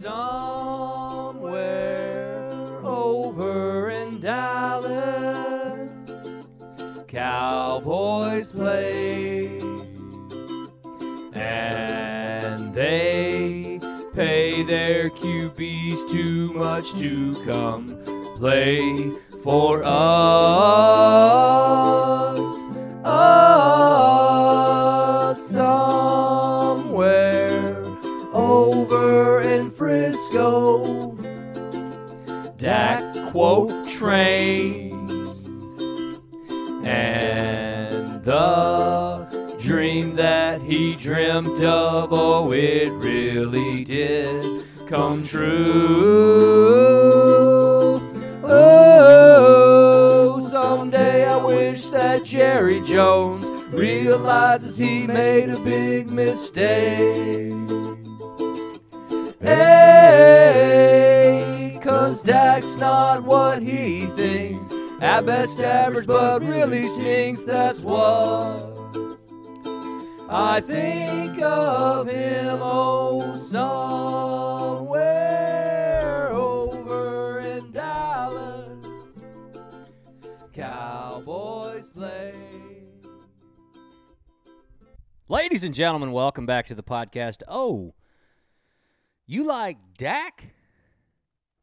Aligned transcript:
Somewhere 0.00 1.50
over 2.84 3.90
in 3.90 4.20
Dallas, 4.20 5.92
Cowboys 7.08 8.52
play. 8.52 9.58
And 11.32 12.72
they 12.72 13.80
pay 14.14 14.62
their 14.62 15.10
QBs 15.10 16.08
too 16.08 16.52
much 16.52 16.94
to 17.00 17.34
come 17.44 17.98
play 18.38 19.10
for 19.42 19.82
us. 19.82 21.18
That 40.48 40.62
he 40.62 40.96
dreamt 40.96 41.60
of, 41.62 42.08
oh, 42.10 42.50
it 42.52 42.90
really 42.92 43.84
did 43.84 44.64
come 44.86 45.22
true. 45.22 45.50
Oh, 48.44 50.40
someday 50.50 51.26
I 51.26 51.36
wish 51.36 51.88
that 51.88 52.24
Jerry 52.24 52.80
Jones 52.80 53.44
realizes 53.74 54.78
he 54.78 55.06
made 55.06 55.50
a 55.50 55.60
big 55.60 56.10
mistake. 56.10 57.52
Hey, 59.42 60.48
cause 61.82 62.22
Dak's 62.22 62.76
not 62.76 63.22
what 63.22 63.62
he 63.62 64.06
thinks. 64.16 64.62
At 65.02 65.26
best 65.26 65.60
average, 65.60 66.06
but 66.06 66.42
really 66.42 66.88
stinks. 66.88 67.44
That's 67.44 67.82
what 67.82 68.67
I 70.30 70.60
think 70.60 71.40
of 71.40 72.06
him. 72.06 72.58
Oh, 72.60 73.34
somewhere 73.38 74.98
over 76.30 77.40
in 77.40 77.72
Dallas, 77.72 78.86
Cowboys 80.52 81.88
play. 81.88 82.34
Ladies 85.30 85.64
and 85.64 85.74
gentlemen, 85.74 86.12
welcome 86.12 86.44
back 86.44 86.66
to 86.66 86.74
the 86.74 86.82
podcast. 86.82 87.42
Oh, 87.48 87.94
you 89.26 89.44
like 89.44 89.78
Dak? 89.96 90.52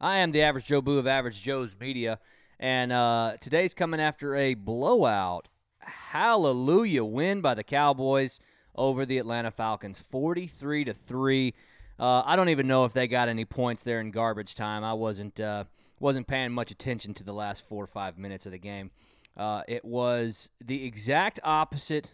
I 0.02 0.18
am 0.18 0.32
the 0.32 0.42
average 0.42 0.66
Joe 0.66 0.82
Boo 0.82 0.98
of 0.98 1.06
Average 1.06 1.44
Joe's 1.44 1.78
Media, 1.80 2.18
and 2.60 2.92
uh, 2.92 3.36
today's 3.40 3.76
coming 3.76 4.00
after 4.00 4.36
a 4.36 4.56
blowout, 4.56 5.50
hallelujah 5.78 7.06
win 7.06 7.42
by 7.42 7.54
the 7.54 7.64
Cowboys 7.64 8.40
over 8.76 9.06
the 9.06 9.18
Atlanta 9.18 9.52
Falcons, 9.52 10.00
forty-three 10.00 10.86
to 10.86 10.94
three. 10.94 11.54
Uh, 12.00 12.22
I 12.26 12.36
don't 12.36 12.50
even 12.50 12.68
know 12.68 12.86
if 12.86 12.94
they 12.94 13.08
got 13.08 13.30
any 13.30 13.45
points 13.45 13.84
there 13.84 14.02
in 14.02 14.12
garbage 14.12 14.56
time. 14.56 14.84
I 14.84 14.94
wasn't 14.94 15.40
uh, 15.40 15.64
wasn't 16.00 16.28
paying 16.28 16.52
much 16.52 16.72
attention 16.72 17.14
to 17.16 17.23
the 17.23 17.34
last 17.34 17.66
four 17.68 17.84
or 17.84 17.88
five 17.88 18.18
minutes 18.18 18.46
of 18.46 18.52
the 18.52 18.58
game. 18.58 18.92
Uh, 19.38 19.64
it 19.68 19.84
was 19.84 20.50
the 20.64 20.86
exact 20.86 21.40
opposite 21.44 22.09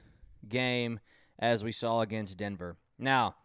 game 0.48 1.00
as 1.40 1.64
we 1.64 1.72
saw 1.72 2.02
against 2.02 2.38
Denver. 2.38 2.78
Now, 3.00 3.36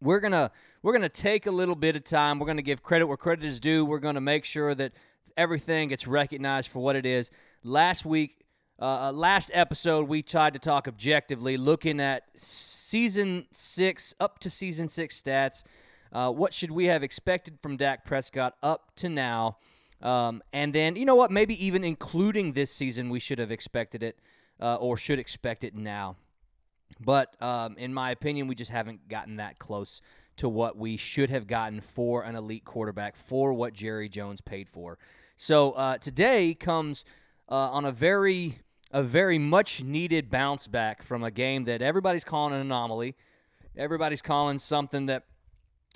we're 0.00 0.20
gonna 0.20 0.50
we're 0.82 0.92
gonna 0.92 1.08
take 1.08 1.46
a 1.46 1.50
little 1.50 1.76
bit 1.76 1.94
of 1.94 2.04
time. 2.04 2.38
We're 2.38 2.46
gonna 2.46 2.62
give 2.62 2.82
credit 2.82 3.06
where 3.06 3.16
credit 3.16 3.44
is 3.44 3.60
due. 3.60 3.84
We're 3.84 4.00
gonna 4.00 4.20
make 4.20 4.44
sure 4.44 4.74
that 4.74 4.92
everything 5.36 5.88
gets 5.88 6.06
recognized 6.06 6.68
for 6.68 6.80
what 6.80 6.96
it 6.96 7.06
is. 7.06 7.30
Last 7.62 8.04
week, 8.04 8.41
uh, 8.82 9.10
uh, 9.10 9.12
last 9.12 9.48
episode, 9.54 10.08
we 10.08 10.22
tried 10.22 10.54
to 10.54 10.58
talk 10.58 10.88
objectively, 10.88 11.56
looking 11.56 12.00
at 12.00 12.24
season 12.34 13.46
six 13.52 14.12
up 14.18 14.40
to 14.40 14.50
season 14.50 14.88
six 14.88 15.22
stats. 15.22 15.62
Uh, 16.12 16.32
what 16.32 16.52
should 16.52 16.72
we 16.72 16.86
have 16.86 17.04
expected 17.04 17.60
from 17.62 17.76
Dak 17.76 18.04
Prescott 18.04 18.56
up 18.60 18.90
to 18.96 19.08
now? 19.08 19.56
Um, 20.00 20.42
and 20.52 20.74
then, 20.74 20.96
you 20.96 21.04
know 21.04 21.14
what? 21.14 21.30
Maybe 21.30 21.64
even 21.64 21.84
including 21.84 22.54
this 22.54 22.72
season, 22.72 23.08
we 23.08 23.20
should 23.20 23.38
have 23.38 23.52
expected 23.52 24.02
it 24.02 24.18
uh, 24.60 24.74
or 24.74 24.96
should 24.96 25.20
expect 25.20 25.62
it 25.62 25.76
now. 25.76 26.16
But 26.98 27.40
um, 27.40 27.76
in 27.78 27.94
my 27.94 28.10
opinion, 28.10 28.48
we 28.48 28.56
just 28.56 28.72
haven't 28.72 29.08
gotten 29.08 29.36
that 29.36 29.60
close 29.60 30.00
to 30.38 30.48
what 30.48 30.76
we 30.76 30.96
should 30.96 31.30
have 31.30 31.46
gotten 31.46 31.80
for 31.80 32.24
an 32.24 32.34
elite 32.34 32.64
quarterback 32.64 33.14
for 33.14 33.52
what 33.52 33.74
Jerry 33.74 34.08
Jones 34.08 34.40
paid 34.40 34.68
for. 34.68 34.98
So 35.36 35.70
uh, 35.72 35.98
today 35.98 36.52
comes 36.54 37.04
uh, 37.48 37.70
on 37.70 37.84
a 37.84 37.92
very 37.92 38.58
a 38.92 39.02
very 39.02 39.38
much 39.38 39.82
needed 39.82 40.30
bounce 40.30 40.66
back 40.66 41.02
from 41.02 41.24
a 41.24 41.30
game 41.30 41.64
that 41.64 41.82
everybody's 41.82 42.24
calling 42.24 42.54
an 42.54 42.60
anomaly. 42.60 43.14
Everybody's 43.76 44.22
calling 44.22 44.58
something 44.58 45.06
that 45.06 45.24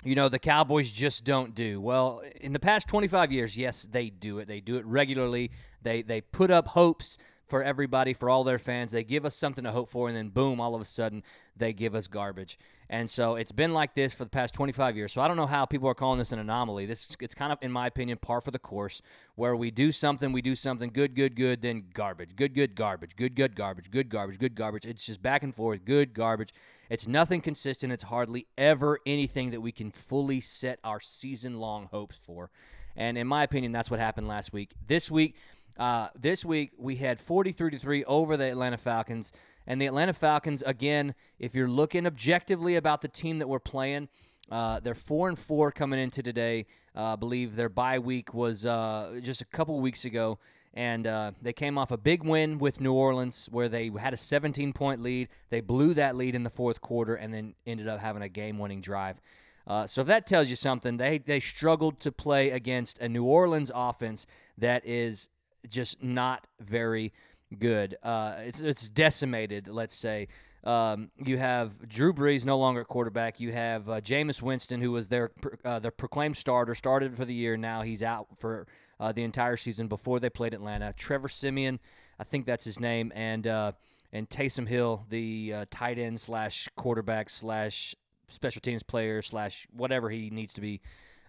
you 0.03 0.15
know 0.15 0.29
the 0.29 0.39
Cowboys 0.39 0.91
just 0.91 1.23
don't 1.23 1.53
do. 1.53 1.79
Well, 1.79 2.21
in 2.41 2.53
the 2.53 2.59
past 2.59 2.87
25 2.87 3.31
years, 3.31 3.57
yes, 3.57 3.87
they 3.89 4.09
do 4.09 4.39
it. 4.39 4.47
They 4.47 4.61
do 4.61 4.77
it 4.77 4.85
regularly. 4.85 5.51
They 5.81 6.01
they 6.01 6.21
put 6.21 6.49
up 6.49 6.69
hopes 6.69 7.17
for 7.47 7.63
everybody, 7.63 8.13
for 8.13 8.29
all 8.29 8.43
their 8.43 8.59
fans. 8.59 8.91
They 8.91 9.03
give 9.03 9.25
us 9.25 9.35
something 9.35 9.63
to 9.63 9.71
hope 9.71 9.89
for, 9.89 10.07
and 10.07 10.17
then 10.17 10.29
boom, 10.29 10.59
all 10.59 10.75
of 10.75 10.81
a 10.81 10.85
sudden 10.85 11.23
they 11.55 11.73
give 11.73 11.95
us 11.95 12.07
garbage. 12.07 12.59
And 12.89 13.09
so 13.09 13.35
it's 13.35 13.51
been 13.51 13.73
like 13.73 13.95
this 13.95 14.13
for 14.13 14.23
the 14.23 14.29
past 14.29 14.53
25 14.53 14.95
years. 14.95 15.11
So 15.11 15.21
I 15.21 15.27
don't 15.27 15.35
know 15.35 15.45
how 15.45 15.65
people 15.65 15.89
are 15.89 15.95
calling 15.95 16.19
this 16.19 16.31
an 16.31 16.39
anomaly. 16.39 16.85
This 16.85 17.15
it's 17.19 17.35
kind 17.35 17.51
of, 17.51 17.57
in 17.61 17.71
my 17.71 17.87
opinion, 17.87 18.17
par 18.17 18.39
for 18.39 18.51
the 18.51 18.59
course, 18.59 19.01
where 19.35 19.55
we 19.55 19.71
do 19.71 19.91
something, 19.91 20.31
we 20.31 20.41
do 20.41 20.55
something 20.55 20.89
good, 20.89 21.15
good, 21.15 21.35
good, 21.35 21.61
then 21.61 21.85
garbage, 21.93 22.35
good, 22.35 22.53
good, 22.53 22.75
garbage, 22.75 23.15
good, 23.15 23.35
good, 23.35 23.55
garbage, 23.55 23.91
good, 23.91 24.09
garbage, 24.09 24.39
good, 24.39 24.55
garbage. 24.55 24.85
It's 24.85 25.05
just 25.05 25.21
back 25.21 25.43
and 25.43 25.53
forth, 25.53 25.83
good, 25.83 26.13
garbage. 26.13 26.53
It's 26.89 27.07
nothing 27.07 27.41
consistent. 27.41 27.91
It's 27.91 28.03
hardly 28.03 28.47
ever 28.57 28.99
anything 29.05 29.51
that 29.51 29.61
we 29.61 29.73
can 29.73 29.91
fully 29.91 30.39
set 30.39 30.79
our 30.83 31.01
season-long 31.01 31.89
hopes 31.91 32.17
for. 32.25 32.49
And 32.95 33.17
in 33.17 33.27
my 33.27 33.43
opinion, 33.43 33.71
that's 33.73 33.91
what 33.91 33.99
happened 33.99 34.27
last 34.27 34.53
week. 34.53 34.71
This 34.87 35.11
week, 35.11 35.35
uh, 35.77 36.09
this 36.19 36.43
week 36.43 36.71
we 36.77 36.95
had 36.95 37.19
43 37.19 37.71
to 37.71 37.77
three 37.77 38.03
over 38.05 38.37
the 38.37 38.45
Atlanta 38.45 38.77
Falcons, 38.77 39.31
and 39.65 39.81
the 39.81 39.85
Atlanta 39.85 40.13
Falcons 40.13 40.63
again. 40.65 41.13
If 41.39 41.53
you're 41.53 41.67
looking 41.67 42.07
objectively 42.07 42.75
about 42.75 43.01
the 43.01 43.07
team 43.07 43.39
that 43.39 43.47
we're 43.47 43.59
playing, 43.59 44.07
uh, 44.51 44.79
they're 44.79 44.95
four 44.95 45.29
and 45.29 45.37
four 45.37 45.71
coming 45.71 45.99
into 45.99 46.23
today. 46.23 46.65
Uh, 46.95 47.13
I 47.13 47.15
believe 47.15 47.55
their 47.55 47.69
bye 47.69 47.99
week 47.99 48.33
was 48.33 48.65
uh, 48.65 49.19
just 49.21 49.41
a 49.41 49.45
couple 49.45 49.79
weeks 49.79 50.05
ago, 50.05 50.39
and 50.73 51.05
uh, 51.05 51.31
they 51.41 51.53
came 51.53 51.77
off 51.77 51.91
a 51.91 51.97
big 51.97 52.23
win 52.23 52.57
with 52.57 52.79
New 52.79 52.93
Orleans, 52.93 53.47
where 53.51 53.69
they 53.69 53.91
had 53.99 54.13
a 54.13 54.17
17 54.17 54.73
point 54.73 55.01
lead. 55.01 55.27
They 55.49 55.61
blew 55.61 55.93
that 55.95 56.15
lead 56.15 56.33
in 56.33 56.43
the 56.43 56.49
fourth 56.49 56.81
quarter, 56.81 57.15
and 57.15 57.33
then 57.33 57.53
ended 57.65 57.87
up 57.87 57.99
having 57.99 58.21
a 58.21 58.29
game 58.29 58.57
winning 58.57 58.81
drive. 58.81 59.21
Uh, 59.67 59.85
so 59.85 59.99
if 60.01 60.07
that 60.07 60.25
tells 60.25 60.49
you 60.49 60.55
something, 60.55 60.95
they 60.97 61.17
they 61.17 61.41
struggled 61.41 61.99
to 61.99 62.11
play 62.11 62.51
against 62.51 62.99
a 62.99 63.09
New 63.09 63.25
Orleans 63.25 63.69
offense 63.75 64.25
that 64.57 64.85
is 64.85 65.27
just 65.69 66.01
not 66.03 66.47
very 66.59 67.13
good. 67.57 67.97
Uh, 68.03 68.35
it's 68.39 68.59
it's 68.59 68.87
decimated. 68.89 69.67
Let's 69.67 69.95
say 69.95 70.27
um, 70.63 71.11
you 71.23 71.37
have 71.37 71.87
Drew 71.87 72.13
Brees 72.13 72.45
no 72.45 72.57
longer 72.57 72.83
quarterback. 72.83 73.39
You 73.39 73.51
have 73.53 73.89
uh, 73.89 74.01
Jameis 74.01 74.41
Winston, 74.41 74.81
who 74.81 74.91
was 74.91 75.07
their 75.07 75.31
uh, 75.63 75.79
their 75.79 75.91
proclaimed 75.91 76.35
starter, 76.35 76.75
started 76.75 77.15
for 77.15 77.25
the 77.25 77.33
year. 77.33 77.55
Now 77.57 77.83
he's 77.83 78.03
out 78.03 78.27
for 78.37 78.67
uh, 78.99 79.11
the 79.11 79.23
entire 79.23 79.57
season. 79.57 79.87
Before 79.87 80.19
they 80.19 80.29
played 80.29 80.53
Atlanta, 80.53 80.93
Trevor 80.97 81.29
Siemian, 81.29 81.79
I 82.19 82.23
think 82.23 82.45
that's 82.45 82.65
his 82.65 82.79
name, 82.79 83.11
and 83.15 83.47
uh, 83.47 83.71
and 84.11 84.29
Taysom 84.29 84.67
Hill, 84.67 85.05
the 85.09 85.53
uh, 85.53 85.65
tight 85.69 85.99
end 85.99 86.19
slash 86.19 86.67
quarterback 86.75 87.29
slash 87.29 87.95
special 88.29 88.61
teams 88.61 88.83
player 88.83 89.21
slash 89.21 89.67
whatever 89.71 90.09
he 90.09 90.29
needs 90.29 90.53
to 90.53 90.61
be. 90.61 90.81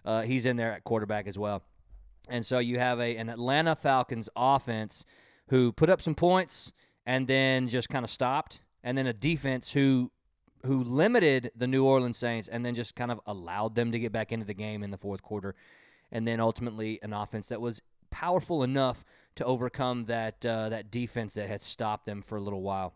Uh, 0.03 0.21
he's 0.21 0.45
in 0.45 0.57
there 0.57 0.73
at 0.73 0.83
quarterback 0.83 1.27
as 1.27 1.37
well. 1.37 1.63
And 2.29 2.45
so 2.45 2.59
you 2.59 2.79
have 2.79 2.99
a 2.99 3.17
an 3.17 3.29
Atlanta 3.29 3.75
Falcons 3.75 4.29
offense 4.35 5.05
who 5.49 5.71
put 5.71 5.89
up 5.89 6.01
some 6.01 6.15
points 6.15 6.71
and 7.05 7.27
then 7.27 7.67
just 7.67 7.89
kind 7.89 8.03
of 8.03 8.09
stopped, 8.09 8.61
and 8.83 8.97
then 8.97 9.07
a 9.07 9.13
defense 9.13 9.71
who 9.71 10.11
who 10.65 10.83
limited 10.83 11.51
the 11.55 11.67
New 11.67 11.85
Orleans 11.85 12.17
Saints 12.17 12.47
and 12.47 12.65
then 12.65 12.75
just 12.75 12.95
kind 12.95 13.11
of 13.11 13.19
allowed 13.25 13.75
them 13.75 13.91
to 13.91 13.99
get 13.99 14.11
back 14.11 14.31
into 14.31 14.45
the 14.45 14.53
game 14.53 14.83
in 14.83 14.91
the 14.91 14.97
fourth 14.97 15.21
quarter, 15.21 15.55
and 16.11 16.27
then 16.27 16.39
ultimately 16.39 16.99
an 17.01 17.13
offense 17.13 17.47
that 17.47 17.61
was 17.61 17.81
powerful 18.11 18.63
enough 18.63 19.03
to 19.35 19.45
overcome 19.45 20.05
that 20.05 20.45
uh, 20.45 20.69
that 20.69 20.91
defense 20.91 21.33
that 21.33 21.47
had 21.47 21.61
stopped 21.61 22.05
them 22.05 22.21
for 22.21 22.37
a 22.37 22.41
little 22.41 22.61
while, 22.61 22.93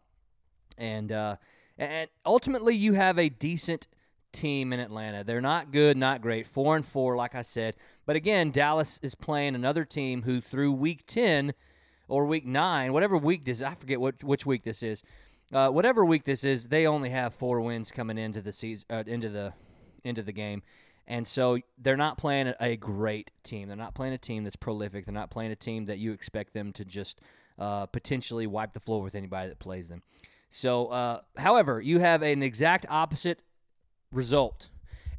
and 0.78 1.12
uh, 1.12 1.38
and 1.78 2.10
ultimately 2.26 2.76
you 2.76 2.94
have 2.94 3.18
a 3.18 3.30
decent 3.30 3.88
team 4.34 4.74
in 4.74 4.80
Atlanta. 4.80 5.24
They're 5.24 5.40
not 5.40 5.72
good, 5.72 5.96
not 5.96 6.22
great. 6.22 6.48
Four 6.48 6.76
and 6.76 6.86
four, 6.86 7.16
like 7.16 7.36
I 7.36 7.44
said. 7.44 7.76
But 8.06 8.18
again, 8.18 8.52
Dallas 8.52 9.00
is 9.02 9.16
playing 9.16 9.56
another 9.56 9.86
team 9.86 10.24
who 10.24 10.42
through 10.42 10.74
week 10.74 11.04
ten 11.08 11.54
or 12.10 12.26
week 12.26 12.46
nine, 12.46 12.92
whatever 12.92 13.18
week 13.18 13.46
this 13.46 13.62
I 13.62 13.76
forget 13.76 14.00
which 14.02 14.46
week 14.46 14.64
this 14.64 14.84
is. 14.84 15.04
Uh, 15.54 15.70
whatever 15.70 16.04
week 16.04 16.24
this 16.26 16.44
is, 16.44 16.68
they 16.68 16.88
only 16.88 17.12
have 17.12 17.34
four 17.34 17.62
wins 17.62 17.92
coming 17.92 18.18
into 18.18 18.42
the 18.42 18.52
season, 18.52 18.86
uh, 18.90 19.04
into 19.06 19.30
the 19.30 19.54
into 20.04 20.24
the 20.24 20.34
game, 20.34 20.62
And 21.08 21.28
so 21.28 21.60
they're 21.78 21.98
not 21.98 22.18
playing 22.18 22.54
a 22.60 22.76
great 22.78 23.32
team. 23.44 23.68
They're 23.68 23.78
not 23.78 23.94
playing 23.94 24.14
a 24.14 24.18
team 24.18 24.44
that's 24.44 24.56
prolific. 24.56 25.06
They're 25.06 25.14
not 25.14 25.30
playing 25.30 25.52
a 25.52 25.56
team 25.56 25.86
that 25.86 26.00
you 26.00 26.14
expect 26.14 26.54
them 26.54 26.72
to 26.74 26.86
just 26.86 27.20
uh, 27.60 27.86
potentially 27.88 28.48
wipe 28.48 28.74
the 28.74 28.80
floor 28.80 29.02
with 29.02 29.16
anybody 29.16 29.50
that 29.50 29.60
plays 29.60 29.90
them. 29.90 30.02
So, 30.50 30.88
uh, 30.88 31.22
however, 31.36 31.82
you 31.82 32.00
have 32.00 32.22
an 32.22 32.42
exact 32.44 32.86
opposite 32.90 33.42
result. 34.14 34.70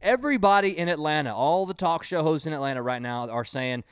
Everybody 0.01 0.77
in 0.77 0.89
Atlanta, 0.89 1.35
all 1.35 1.67
the 1.67 1.75
talk 1.75 2.03
show 2.03 2.23
hosts 2.23 2.47
in 2.47 2.53
Atlanta 2.53 2.83
right 2.83 3.01
now 3.01 3.29
are 3.29 3.45
saying 3.45 3.85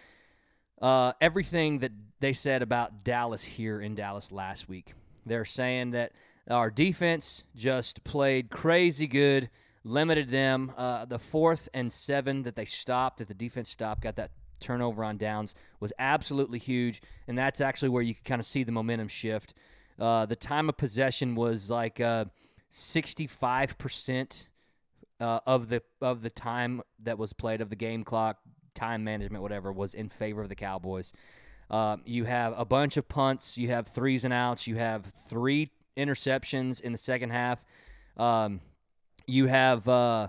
uh, 0.80 1.12
everything 1.20 1.78
that 1.80 1.92
they 2.20 2.32
said 2.32 2.62
about 2.62 3.04
Dallas 3.04 3.42
here 3.42 3.80
in 3.80 3.94
Dallas 3.94 4.30
last 4.30 4.68
week. 4.68 4.94
They're 5.24 5.44
saying 5.44 5.92
that 5.92 6.12
our 6.50 6.70
defense 6.70 7.44
just 7.56 8.04
played 8.04 8.50
crazy 8.50 9.06
good 9.06 9.48
limited 9.84 10.30
them. 10.30 10.72
Uh, 10.76 11.04
the 11.04 11.18
fourth 11.18 11.68
and 11.74 11.92
seven 11.92 12.42
that 12.42 12.56
they 12.56 12.64
stopped, 12.64 13.18
that 13.18 13.28
the 13.28 13.34
defense 13.34 13.70
stopped, 13.70 14.02
got 14.02 14.16
that 14.16 14.30
turnover 14.60 15.04
on 15.04 15.16
downs, 15.16 15.54
was 15.80 15.92
absolutely 15.98 16.58
huge. 16.58 17.02
And 17.26 17.36
that's 17.36 17.60
actually 17.60 17.88
where 17.88 18.02
you 18.02 18.14
can 18.14 18.24
kind 18.24 18.40
of 18.40 18.46
see 18.46 18.64
the 18.64 18.72
momentum 18.72 19.08
shift. 19.08 19.54
Uh, 19.98 20.26
the 20.26 20.36
time 20.36 20.68
of 20.68 20.76
possession 20.76 21.34
was 21.34 21.70
like 21.70 22.00
uh, 22.00 22.26
65% 22.72 24.46
uh, 25.22 25.40
of 25.46 25.68
the 25.68 25.82
of 26.00 26.20
the 26.20 26.30
time 26.30 26.82
that 27.04 27.16
was 27.16 27.32
played 27.32 27.60
of 27.60 27.70
the 27.70 27.76
game 27.76 28.02
clock, 28.02 28.38
time 28.74 29.04
management, 29.04 29.42
whatever, 29.42 29.72
was 29.72 29.94
in 29.94 30.08
favor 30.08 30.42
of 30.42 30.48
the 30.48 30.56
Cowboys. 30.56 31.12
Uh, 31.70 31.96
you 32.04 32.24
have 32.24 32.52
a 32.58 32.64
bunch 32.64 32.96
of 32.96 33.08
punts. 33.08 33.56
You 33.56 33.68
have 33.68 33.86
threes 33.86 34.24
and 34.24 34.34
outs. 34.34 34.66
You 34.66 34.76
have 34.76 35.06
three 35.28 35.70
interceptions 35.96 36.80
in 36.80 36.92
the 36.92 36.98
second 36.98 37.30
half. 37.30 37.64
Um, 38.16 38.60
you 39.26 39.46
have 39.46 39.88
uh, 39.88 40.28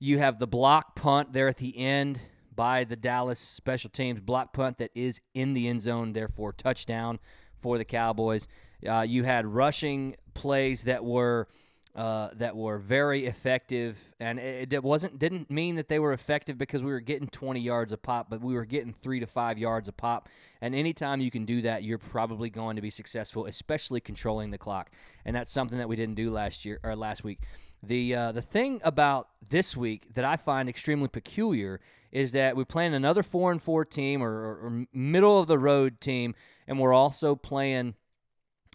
you 0.00 0.18
have 0.18 0.40
the 0.40 0.48
block 0.48 0.96
punt 0.96 1.32
there 1.32 1.46
at 1.46 1.58
the 1.58 1.78
end 1.78 2.20
by 2.54 2.84
the 2.84 2.96
Dallas 2.96 3.38
special 3.38 3.90
teams 3.90 4.20
block 4.20 4.52
punt 4.52 4.78
that 4.78 4.90
is 4.94 5.20
in 5.34 5.54
the 5.54 5.68
end 5.68 5.82
zone, 5.82 6.12
therefore 6.12 6.52
touchdown 6.52 7.20
for 7.60 7.78
the 7.78 7.84
Cowboys. 7.84 8.48
Uh, 8.86 9.02
you 9.02 9.22
had 9.22 9.46
rushing 9.46 10.16
plays 10.34 10.82
that 10.82 11.04
were 11.04 11.46
uh, 11.94 12.30
that 12.34 12.56
were 12.56 12.78
very 12.78 13.26
effective, 13.26 13.98
and 14.18 14.38
it, 14.38 14.72
it, 14.72 14.82
wasn't 14.82 15.18
didn't 15.18 15.50
mean 15.50 15.74
that 15.74 15.88
they 15.88 15.98
were 15.98 16.14
effective 16.14 16.56
because 16.56 16.82
we 16.82 16.90
were 16.90 17.00
getting 17.00 17.28
20 17.28 17.60
yards 17.60 17.92
a 17.92 17.98
pop, 17.98 18.30
but 18.30 18.40
we 18.40 18.54
were 18.54 18.64
getting 18.64 18.94
three 18.94 19.20
to 19.20 19.26
five 19.26 19.58
yards 19.58 19.88
a 19.88 19.92
pop. 19.92 20.30
And 20.62 20.74
anytime 20.74 21.20
you 21.20 21.30
can 21.30 21.44
do 21.44 21.60
that, 21.62 21.82
you're 21.82 21.98
probably 21.98 22.48
going 22.48 22.76
to 22.76 22.82
be 22.82 22.88
successful, 22.88 23.44
especially 23.44 24.00
controlling 24.00 24.50
the 24.50 24.56
clock. 24.56 24.90
And 25.26 25.36
that's 25.36 25.52
something 25.52 25.76
that 25.76 25.88
we 25.88 25.96
didn't 25.96 26.14
do 26.14 26.30
last 26.30 26.64
year 26.64 26.80
or 26.82 26.96
last 26.96 27.24
week. 27.24 27.40
The 27.82 28.14
uh, 28.14 28.32
the 28.32 28.42
thing 28.42 28.80
about 28.84 29.28
this 29.50 29.76
week 29.76 30.14
that 30.14 30.24
I 30.24 30.36
find 30.36 30.70
extremely 30.70 31.08
peculiar 31.08 31.80
is 32.10 32.32
that 32.32 32.56
we're 32.56 32.64
playing 32.64 32.94
another 32.94 33.22
four 33.22 33.52
and 33.52 33.60
four 33.60 33.84
team 33.84 34.22
or, 34.22 34.30
or, 34.30 34.54
or 34.66 34.86
middle 34.94 35.38
of 35.38 35.46
the 35.46 35.58
road 35.58 36.00
team, 36.00 36.34
and 36.66 36.78
we're 36.78 36.94
also 36.94 37.34
playing. 37.34 37.96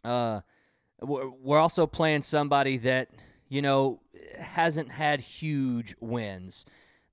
Uh, 0.04 0.42
we're 1.02 1.60
also 1.60 1.86
playing 1.86 2.22
somebody 2.22 2.78
that 2.78 3.10
you 3.50 3.62
know 3.62 4.00
hasn't 4.40 4.92
had 4.92 5.20
huge 5.20 5.96
wins 6.00 6.66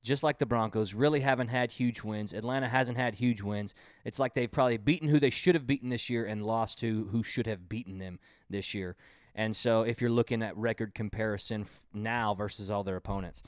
just 0.05 0.23
like 0.23 0.39
the 0.39 0.47
Broncos, 0.47 0.93
really 0.93 1.21
haven't 1.21 1.49
had 1.49 1.73
huge 1.73 2.03
wins. 2.03 2.35
Atlanta 2.35 2.69
hasn't 2.69 2.99
had 2.99 3.15
huge 3.15 3.41
wins. 3.41 3.75
It's 4.05 4.19
like 4.19 4.35
they've 4.35 4.53
probably 4.53 4.77
beaten 4.77 5.09
who 5.09 5.19
they 5.19 5.31
should 5.31 5.55
have 5.55 5.67
beaten 5.67 5.89
this 5.89 6.11
year 6.11 6.27
and 6.27 6.45
lost 6.45 6.79
to 6.81 7.09
who 7.11 7.23
should 7.23 7.47
have 7.47 7.71
beaten 7.71 7.99
them 7.99 8.21
this 8.51 8.75
year. 8.75 8.97
And 9.35 9.57
so 9.57 9.83
if 9.83 10.01
you're 10.03 10.11
looking 10.11 10.43
at 10.43 10.57
record 10.59 10.95
comparison 10.95 11.67
now 11.95 12.35
versus 12.35 12.71
all 12.71 12.85
their 12.85 12.97
opponents. 12.97 13.43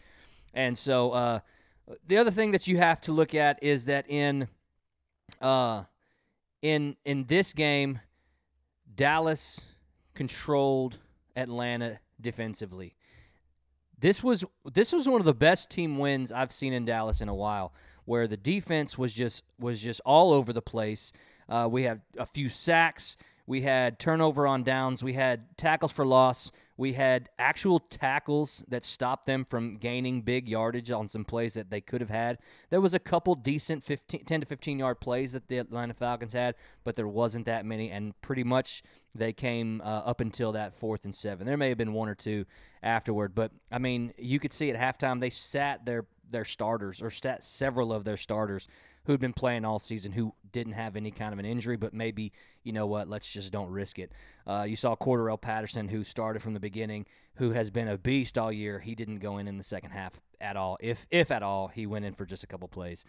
And 0.54 0.76
so 0.76 1.12
uh, 1.12 1.40
the 2.08 2.16
other 2.16 2.30
thing 2.30 2.52
that 2.52 2.66
you 2.66 2.78
have 2.78 3.02
to 3.02 3.12
look 3.12 3.34
at 3.34 3.62
is 3.62 3.84
that 3.84 4.08
in 4.08 4.48
uh, 5.42 5.84
in 6.62 6.96
in 7.04 7.26
this 7.26 7.52
game, 7.52 8.00
Dallas 8.94 9.60
controlled 10.16 10.98
Atlanta 11.36 12.00
defensively. 12.20 12.96
This 13.98 14.22
was 14.22 14.44
this 14.72 14.92
was 14.92 15.08
one 15.08 15.20
of 15.20 15.26
the 15.26 15.34
best 15.34 15.70
team 15.70 15.98
wins 15.98 16.32
I've 16.32 16.52
seen 16.52 16.72
in 16.72 16.84
Dallas 16.84 17.20
in 17.20 17.28
a 17.28 17.34
while, 17.34 17.72
where 18.04 18.26
the 18.26 18.36
defense 18.36 18.98
was 18.98 19.12
just 19.12 19.44
was 19.58 19.80
just 19.80 20.00
all 20.04 20.32
over 20.32 20.52
the 20.52 20.62
place. 20.62 21.12
Uh, 21.48 21.68
we 21.70 21.84
had 21.84 22.00
a 22.18 22.26
few 22.26 22.48
sacks. 22.48 23.16
We 23.46 23.62
had 23.62 23.98
turnover 24.00 24.46
on 24.46 24.64
downs. 24.64 25.04
We 25.04 25.12
had 25.12 25.56
tackles 25.56 25.92
for 25.92 26.04
loss. 26.04 26.50
We 26.76 26.92
had 26.92 27.30
actual 27.38 27.80
tackles 27.80 28.62
that 28.68 28.84
stopped 28.84 29.26
them 29.26 29.44
from 29.44 29.76
gaining 29.76 30.22
big 30.22 30.48
yardage 30.48 30.90
on 30.90 31.08
some 31.08 31.24
plays 31.24 31.54
that 31.54 31.70
they 31.70 31.80
could 31.80 32.00
have 32.00 32.10
had. 32.10 32.38
There 32.70 32.80
was 32.80 32.92
a 32.92 32.98
couple 32.98 33.34
decent 33.34 33.82
15, 33.82 34.24
10 34.24 34.40
to 34.40 34.46
15 34.46 34.78
yard 34.78 35.00
plays 35.00 35.32
that 35.32 35.48
the 35.48 35.58
Atlanta 35.58 35.94
Falcons 35.94 36.34
had, 36.34 36.54
but 36.84 36.96
there 36.96 37.08
wasn't 37.08 37.46
that 37.46 37.64
many, 37.64 37.90
and 37.90 38.20
pretty 38.20 38.44
much 38.44 38.82
they 39.14 39.32
came 39.32 39.80
uh, 39.80 40.02
up 40.04 40.20
until 40.20 40.52
that 40.52 40.74
fourth 40.74 41.04
and 41.04 41.14
seven. 41.14 41.46
There 41.46 41.56
may 41.56 41.70
have 41.70 41.78
been 41.78 41.94
one 41.94 42.08
or 42.08 42.14
two 42.14 42.44
afterward, 42.82 43.34
but 43.34 43.52
I 43.72 43.78
mean, 43.78 44.12
you 44.18 44.38
could 44.38 44.52
see 44.52 44.70
at 44.70 44.76
halftime 44.76 45.20
they 45.20 45.30
sat 45.30 45.86
their 45.86 46.06
their 46.28 46.44
starters 46.44 47.00
or 47.00 47.10
sat 47.10 47.44
several 47.44 47.92
of 47.92 48.02
their 48.04 48.16
starters 48.16 48.66
who'd 49.06 49.20
been 49.20 49.32
playing 49.32 49.64
all 49.64 49.78
season 49.78 50.12
who 50.12 50.34
didn't 50.52 50.74
have 50.74 50.96
any 50.96 51.10
kind 51.10 51.32
of 51.32 51.38
an 51.38 51.44
injury, 51.44 51.76
but 51.76 51.94
maybe, 51.94 52.32
you 52.62 52.72
know 52.72 52.86
what, 52.86 53.08
let's 53.08 53.28
just 53.28 53.52
don't 53.52 53.70
risk 53.70 53.98
it. 53.98 54.12
Uh, 54.46 54.64
you 54.68 54.76
saw 54.76 54.96
Cordarrelle 54.96 55.40
Patterson, 55.40 55.88
who 55.88 56.04
started 56.04 56.42
from 56.42 56.54
the 56.54 56.60
beginning, 56.60 57.06
who 57.36 57.52
has 57.52 57.70
been 57.70 57.88
a 57.88 57.98
beast 57.98 58.36
all 58.36 58.52
year. 58.52 58.80
He 58.80 58.94
didn't 58.94 59.18
go 59.18 59.38
in 59.38 59.48
in 59.48 59.58
the 59.58 59.64
second 59.64 59.90
half 59.90 60.20
at 60.40 60.56
all. 60.56 60.76
If, 60.80 61.06
if 61.10 61.30
at 61.30 61.42
all, 61.42 61.68
he 61.68 61.86
went 61.86 62.04
in 62.04 62.14
for 62.14 62.26
just 62.26 62.42
a 62.42 62.46
couple 62.46 62.68
plays. 62.68 63.04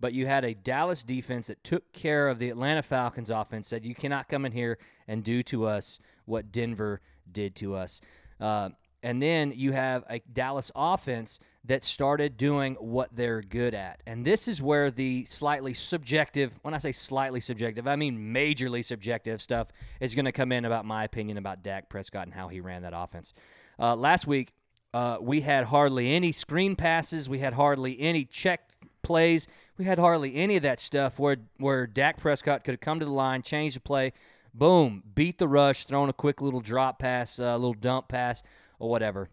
But 0.00 0.12
you 0.12 0.26
had 0.26 0.44
a 0.44 0.54
Dallas 0.54 1.02
defense 1.02 1.46
that 1.46 1.62
took 1.62 1.92
care 1.92 2.28
of 2.28 2.38
the 2.38 2.50
Atlanta 2.50 2.82
Falcons 2.82 3.30
offense, 3.30 3.68
said, 3.68 3.84
you 3.84 3.94
cannot 3.94 4.28
come 4.28 4.44
in 4.44 4.52
here 4.52 4.78
and 5.06 5.22
do 5.22 5.42
to 5.44 5.66
us 5.66 5.98
what 6.24 6.52
Denver 6.52 7.00
did 7.30 7.54
to 7.56 7.74
us. 7.74 8.00
Uh, 8.40 8.70
and 9.04 9.22
then 9.22 9.52
you 9.54 9.70
have 9.72 10.02
a 10.10 10.20
Dallas 10.32 10.72
offense– 10.74 11.38
that 11.66 11.82
started 11.82 12.36
doing 12.36 12.74
what 12.74 13.08
they're 13.14 13.40
good 13.40 13.74
at. 13.74 14.02
And 14.06 14.24
this 14.24 14.48
is 14.48 14.60
where 14.60 14.90
the 14.90 15.24
slightly 15.24 15.72
subjective, 15.72 16.58
when 16.62 16.74
I 16.74 16.78
say 16.78 16.92
slightly 16.92 17.40
subjective, 17.40 17.88
I 17.88 17.96
mean 17.96 18.34
majorly 18.34 18.84
subjective 18.84 19.40
stuff 19.40 19.68
is 19.98 20.14
going 20.14 20.26
to 20.26 20.32
come 20.32 20.52
in 20.52 20.66
about 20.66 20.84
my 20.84 21.04
opinion 21.04 21.38
about 21.38 21.62
Dak 21.62 21.88
Prescott 21.88 22.26
and 22.26 22.34
how 22.34 22.48
he 22.48 22.60
ran 22.60 22.82
that 22.82 22.92
offense. 22.94 23.32
Uh, 23.78 23.96
last 23.96 24.26
week, 24.26 24.52
uh, 24.92 25.16
we 25.20 25.40
had 25.40 25.64
hardly 25.64 26.12
any 26.12 26.32
screen 26.32 26.76
passes. 26.76 27.28
We 27.28 27.38
had 27.38 27.54
hardly 27.54 27.98
any 27.98 28.26
checked 28.26 28.76
plays. 29.02 29.48
We 29.78 29.86
had 29.86 29.98
hardly 29.98 30.34
any 30.36 30.56
of 30.56 30.62
that 30.64 30.80
stuff 30.80 31.18
where, 31.18 31.38
where 31.56 31.86
Dak 31.86 32.18
Prescott 32.18 32.62
could 32.62 32.74
have 32.74 32.80
come 32.80 33.00
to 33.00 33.06
the 33.06 33.10
line, 33.10 33.42
changed 33.42 33.76
the 33.76 33.80
play, 33.80 34.12
boom, 34.52 35.02
beat 35.14 35.38
the 35.38 35.48
rush, 35.48 35.86
thrown 35.86 36.10
a 36.10 36.12
quick 36.12 36.42
little 36.42 36.60
drop 36.60 36.98
pass, 36.98 37.38
a 37.38 37.48
uh, 37.48 37.56
little 37.56 37.74
dump 37.74 38.08
pass, 38.08 38.42
or 38.84 38.90
whatever. 38.90 39.30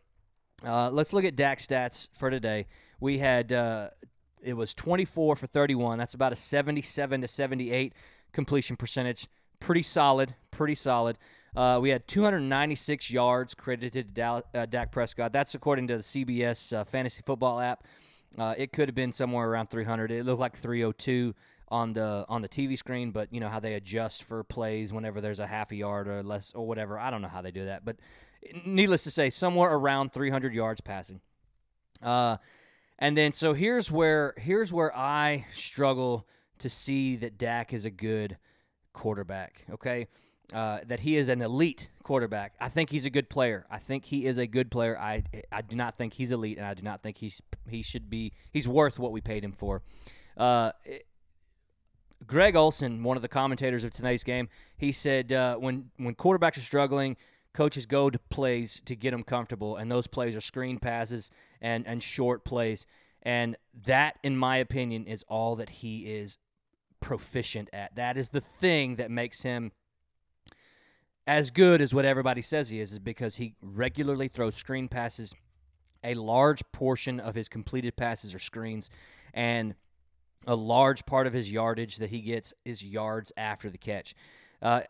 Uh, 0.65 0.89
let's 0.89 1.11
look 1.11 1.25
at 1.25 1.35
Dak 1.35 1.59
stats 1.59 2.07
for 2.13 2.29
today. 2.29 2.67
We 2.99 3.17
had 3.17 3.51
uh, 3.51 3.89
it 4.41 4.53
was 4.53 4.73
24 4.73 5.35
for 5.35 5.47
31. 5.47 5.97
That's 5.97 6.13
about 6.13 6.31
a 6.31 6.35
77 6.35 7.21
to 7.21 7.27
78 7.27 7.93
completion 8.31 8.75
percentage. 8.77 9.27
Pretty 9.59 9.83
solid. 9.83 10.35
Pretty 10.51 10.75
solid. 10.75 11.17
Uh, 11.55 11.79
we 11.81 11.89
had 11.89 12.07
296 12.07 13.11
yards 13.11 13.53
credited 13.53 13.93
to 13.93 14.13
Dallas, 14.13 14.43
uh, 14.53 14.65
Dak 14.65 14.91
Prescott. 14.91 15.33
That's 15.33 15.53
according 15.53 15.87
to 15.87 15.97
the 15.97 16.03
CBS 16.03 16.71
uh, 16.71 16.85
fantasy 16.85 17.21
football 17.25 17.59
app. 17.59 17.83
Uh, 18.37 18.55
it 18.57 18.71
could 18.71 18.87
have 18.87 18.95
been 18.95 19.11
somewhere 19.11 19.49
around 19.49 19.69
300. 19.69 20.11
It 20.11 20.25
looked 20.25 20.39
like 20.39 20.55
302 20.55 21.35
on 21.67 21.93
the 21.93 22.25
on 22.29 22.41
the 22.41 22.49
TV 22.49 22.77
screen, 22.77 23.11
but 23.11 23.33
you 23.33 23.39
know 23.39 23.49
how 23.49 23.59
they 23.59 23.73
adjust 23.73 24.23
for 24.23 24.43
plays 24.43 24.93
whenever 24.93 25.19
there's 25.19 25.39
a 25.39 25.47
half 25.47 25.71
a 25.71 25.75
yard 25.75 26.07
or 26.07 26.23
less 26.23 26.53
or 26.53 26.65
whatever. 26.65 26.97
I 26.97 27.09
don't 27.09 27.21
know 27.21 27.29
how 27.29 27.41
they 27.41 27.51
do 27.51 27.65
that, 27.65 27.83
but 27.83 27.97
needless 28.65 29.03
to 29.03 29.11
say, 29.11 29.29
somewhere 29.29 29.71
around 29.71 30.13
300 30.13 30.53
yards 30.53 30.81
passing. 30.81 31.21
Uh, 32.01 32.37
and 32.99 33.17
then 33.17 33.33
so 33.33 33.53
here's 33.53 33.91
where 33.91 34.33
here's 34.37 34.71
where 34.71 34.95
I 34.95 35.45
struggle 35.51 36.27
to 36.59 36.69
see 36.69 37.15
that 37.17 37.37
Dak 37.37 37.73
is 37.73 37.85
a 37.85 37.89
good 37.89 38.37
quarterback. 38.93 39.65
Okay. 39.71 40.07
Uh, 40.53 40.79
that 40.85 40.99
he 40.99 41.15
is 41.15 41.29
an 41.29 41.41
elite 41.41 41.89
quarterback. 42.03 42.53
I 42.59 42.67
think 42.67 42.89
he's 42.89 43.05
a 43.05 43.09
good 43.09 43.29
player. 43.29 43.65
I 43.71 43.79
think 43.79 44.03
he 44.03 44.25
is 44.25 44.37
a 44.37 44.45
good 44.45 44.69
player. 44.69 44.99
I 44.99 45.23
I 45.51 45.61
do 45.61 45.77
not 45.77 45.97
think 45.97 46.13
he's 46.13 46.31
elite, 46.31 46.57
and 46.57 46.67
I 46.67 46.73
do 46.73 46.81
not 46.81 47.01
think 47.01 47.17
he's 47.17 47.41
he 47.69 47.81
should 47.81 48.09
be. 48.09 48.33
He's 48.51 48.67
worth 48.67 48.99
what 48.99 49.13
we 49.13 49.21
paid 49.21 49.45
him 49.45 49.53
for. 49.53 49.81
Uh, 50.35 50.73
Greg 52.27 52.55
Olsen, 52.55 53.01
one 53.03 53.15
of 53.17 53.21
the 53.21 53.29
commentators 53.29 53.83
of 53.83 53.93
tonight's 53.93 54.23
game, 54.23 54.49
he 54.77 54.91
said 54.91 55.31
uh, 55.31 55.55
when 55.55 55.89
when 55.97 56.15
quarterbacks 56.15 56.57
are 56.57 56.61
struggling, 56.61 57.15
coaches 57.53 57.85
go 57.85 58.09
to 58.09 58.19
plays 58.29 58.81
to 58.85 58.95
get 58.95 59.11
them 59.11 59.23
comfortable, 59.23 59.75
and 59.75 59.91
those 59.91 60.07
plays 60.07 60.35
are 60.35 60.41
screen 60.41 60.79
passes 60.79 61.31
and 61.61 61.85
and 61.87 62.01
short 62.01 62.43
plays, 62.43 62.85
and 63.21 63.57
that, 63.85 64.17
in 64.23 64.37
my 64.37 64.57
opinion, 64.57 65.05
is 65.05 65.23
all 65.27 65.55
that 65.57 65.69
he 65.69 65.99
is 65.99 66.37
proficient 66.99 67.69
at. 67.73 67.95
That 67.95 68.17
is 68.17 68.29
the 68.29 68.41
thing 68.41 68.95
that 68.97 69.11
makes 69.11 69.41
him 69.41 69.71
as 71.27 71.51
good 71.51 71.81
as 71.81 71.93
what 71.93 72.05
everybody 72.05 72.41
says 72.41 72.69
he 72.69 72.79
is, 72.79 72.93
is 72.93 72.99
because 72.99 73.35
he 73.35 73.55
regularly 73.61 74.27
throws 74.27 74.55
screen 74.55 74.87
passes 74.87 75.33
A 76.03 76.15
large 76.15 76.63
portion 76.71 77.19
of 77.19 77.35
his 77.35 77.47
completed 77.47 77.95
passes 77.95 78.33
are 78.33 78.39
screens, 78.39 78.89
and 79.33 79.75
a 80.47 80.55
large 80.55 81.05
part 81.05 81.27
of 81.27 81.33
his 81.33 81.51
yardage 81.51 81.97
that 81.97 82.09
he 82.09 82.21
gets 82.21 82.53
is 82.65 82.83
yards 82.83 83.31
after 83.37 83.69
the 83.69 83.77
catch. 83.77 84.15
Uh, 84.61 84.81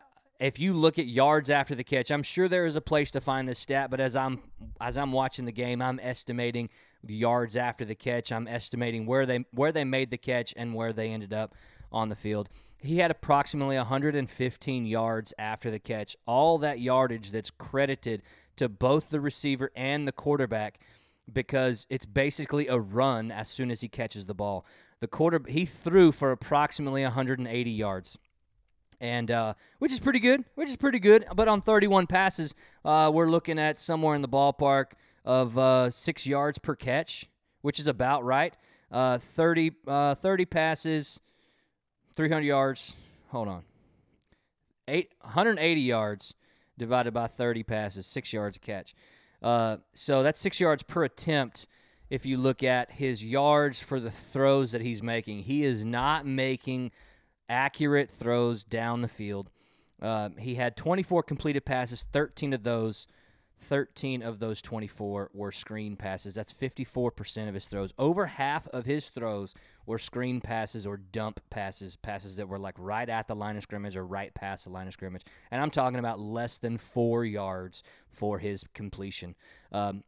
if 0.42 0.58
you 0.58 0.74
look 0.74 0.98
at 0.98 1.06
yards 1.06 1.50
after 1.50 1.76
the 1.76 1.84
catch, 1.84 2.10
I'm 2.10 2.24
sure 2.24 2.48
there 2.48 2.66
is 2.66 2.74
a 2.74 2.80
place 2.80 3.12
to 3.12 3.20
find 3.20 3.48
this 3.48 3.60
stat, 3.60 3.90
but 3.90 4.00
as 4.00 4.16
I'm 4.16 4.40
as 4.80 4.98
I'm 4.98 5.12
watching 5.12 5.44
the 5.44 5.52
game, 5.52 5.80
I'm 5.80 6.00
estimating 6.02 6.68
yards 7.06 7.56
after 7.56 7.84
the 7.84 7.94
catch. 7.94 8.32
I'm 8.32 8.48
estimating 8.48 9.06
where 9.06 9.24
they 9.24 9.44
where 9.52 9.70
they 9.70 9.84
made 9.84 10.10
the 10.10 10.18
catch 10.18 10.52
and 10.56 10.74
where 10.74 10.92
they 10.92 11.10
ended 11.10 11.32
up 11.32 11.54
on 11.92 12.08
the 12.08 12.16
field. 12.16 12.48
He 12.78 12.98
had 12.98 13.12
approximately 13.12 13.76
115 13.76 14.84
yards 14.84 15.32
after 15.38 15.70
the 15.70 15.78
catch. 15.78 16.16
All 16.26 16.58
that 16.58 16.80
yardage 16.80 17.30
that's 17.30 17.50
credited 17.50 18.22
to 18.56 18.68
both 18.68 19.10
the 19.10 19.20
receiver 19.20 19.70
and 19.76 20.08
the 20.08 20.12
quarterback 20.12 20.80
because 21.32 21.86
it's 21.88 22.04
basically 22.04 22.66
a 22.66 22.78
run 22.78 23.30
as 23.30 23.48
soon 23.48 23.70
as 23.70 23.80
he 23.80 23.88
catches 23.88 24.26
the 24.26 24.34
ball. 24.34 24.66
The 24.98 25.06
quarter 25.06 25.40
he 25.46 25.66
threw 25.66 26.10
for 26.10 26.32
approximately 26.32 27.04
180 27.04 27.70
yards 27.70 28.18
and 29.02 29.32
uh, 29.32 29.54
which 29.80 29.92
is 29.92 29.98
pretty 29.98 30.20
good, 30.20 30.44
which 30.54 30.68
is 30.68 30.76
pretty 30.76 31.00
good. 31.00 31.26
But 31.34 31.48
on 31.48 31.60
31 31.60 32.06
passes, 32.06 32.54
uh, 32.84 33.10
we're 33.12 33.28
looking 33.28 33.58
at 33.58 33.78
somewhere 33.78 34.14
in 34.14 34.22
the 34.22 34.28
ballpark 34.28 34.92
of 35.24 35.58
uh, 35.58 35.90
six 35.90 36.26
yards 36.26 36.58
per 36.58 36.76
catch, 36.76 37.28
which 37.60 37.80
is 37.80 37.88
about 37.88 38.24
right. 38.24 38.54
Uh, 38.90 39.18
30, 39.18 39.72
uh, 39.86 40.14
30 40.14 40.44
passes, 40.46 41.20
300 42.14 42.44
yards. 42.44 42.94
Hold 43.30 43.48
on, 43.48 43.62
eight 44.86 45.10
180 45.20 45.80
yards 45.80 46.34
divided 46.78 47.12
by 47.12 47.26
30 47.26 47.64
passes, 47.64 48.06
six 48.06 48.32
yards 48.32 48.56
a 48.56 48.60
catch. 48.60 48.94
Uh, 49.42 49.78
so 49.94 50.22
that's 50.22 50.38
six 50.38 50.60
yards 50.60 50.82
per 50.82 51.04
attempt. 51.04 51.66
If 52.08 52.26
you 52.26 52.36
look 52.36 52.62
at 52.62 52.92
his 52.92 53.24
yards 53.24 53.82
for 53.82 53.98
the 53.98 54.10
throws 54.10 54.72
that 54.72 54.82
he's 54.82 55.02
making, 55.02 55.44
he 55.44 55.64
is 55.64 55.84
not 55.84 56.26
making 56.26 56.92
accurate 57.52 58.10
throws 58.10 58.64
down 58.64 59.02
the 59.02 59.08
field. 59.08 59.50
Uh, 60.00 60.30
he 60.38 60.54
had 60.54 60.76
24 60.76 61.22
completed 61.22 61.64
passes, 61.64 62.06
13 62.12 62.54
of 62.54 62.62
those 62.64 63.06
13 63.62 64.22
of 64.22 64.40
those 64.40 64.60
24 64.60 65.30
were 65.32 65.52
screen 65.52 65.94
passes. 65.94 66.34
That's 66.34 66.52
54% 66.52 67.46
of 67.46 67.54
his 67.54 67.68
throws. 67.68 67.94
Over 67.96 68.26
half 68.26 68.66
of 68.68 68.84
his 68.84 69.08
throws 69.08 69.54
were 69.86 69.98
screen 69.98 70.40
passes 70.40 70.84
or 70.84 70.96
dump 70.96 71.40
passes, 71.48 71.94
passes 71.94 72.36
that 72.36 72.48
were 72.48 72.58
like 72.58 72.74
right 72.76 73.08
at 73.08 73.28
the 73.28 73.36
line 73.36 73.56
of 73.56 73.62
scrimmage 73.62 73.96
or 73.96 74.04
right 74.04 74.34
past 74.34 74.64
the 74.64 74.70
line 74.70 74.88
of 74.88 74.92
scrimmage. 74.92 75.22
And 75.52 75.62
I'm 75.62 75.70
talking 75.70 76.00
about 76.00 76.18
less 76.18 76.58
than 76.58 76.76
four 76.76 77.24
yards 77.24 77.84
for 78.10 78.40
his 78.40 78.64
completion. 78.74 79.36
Um, 79.70 80.02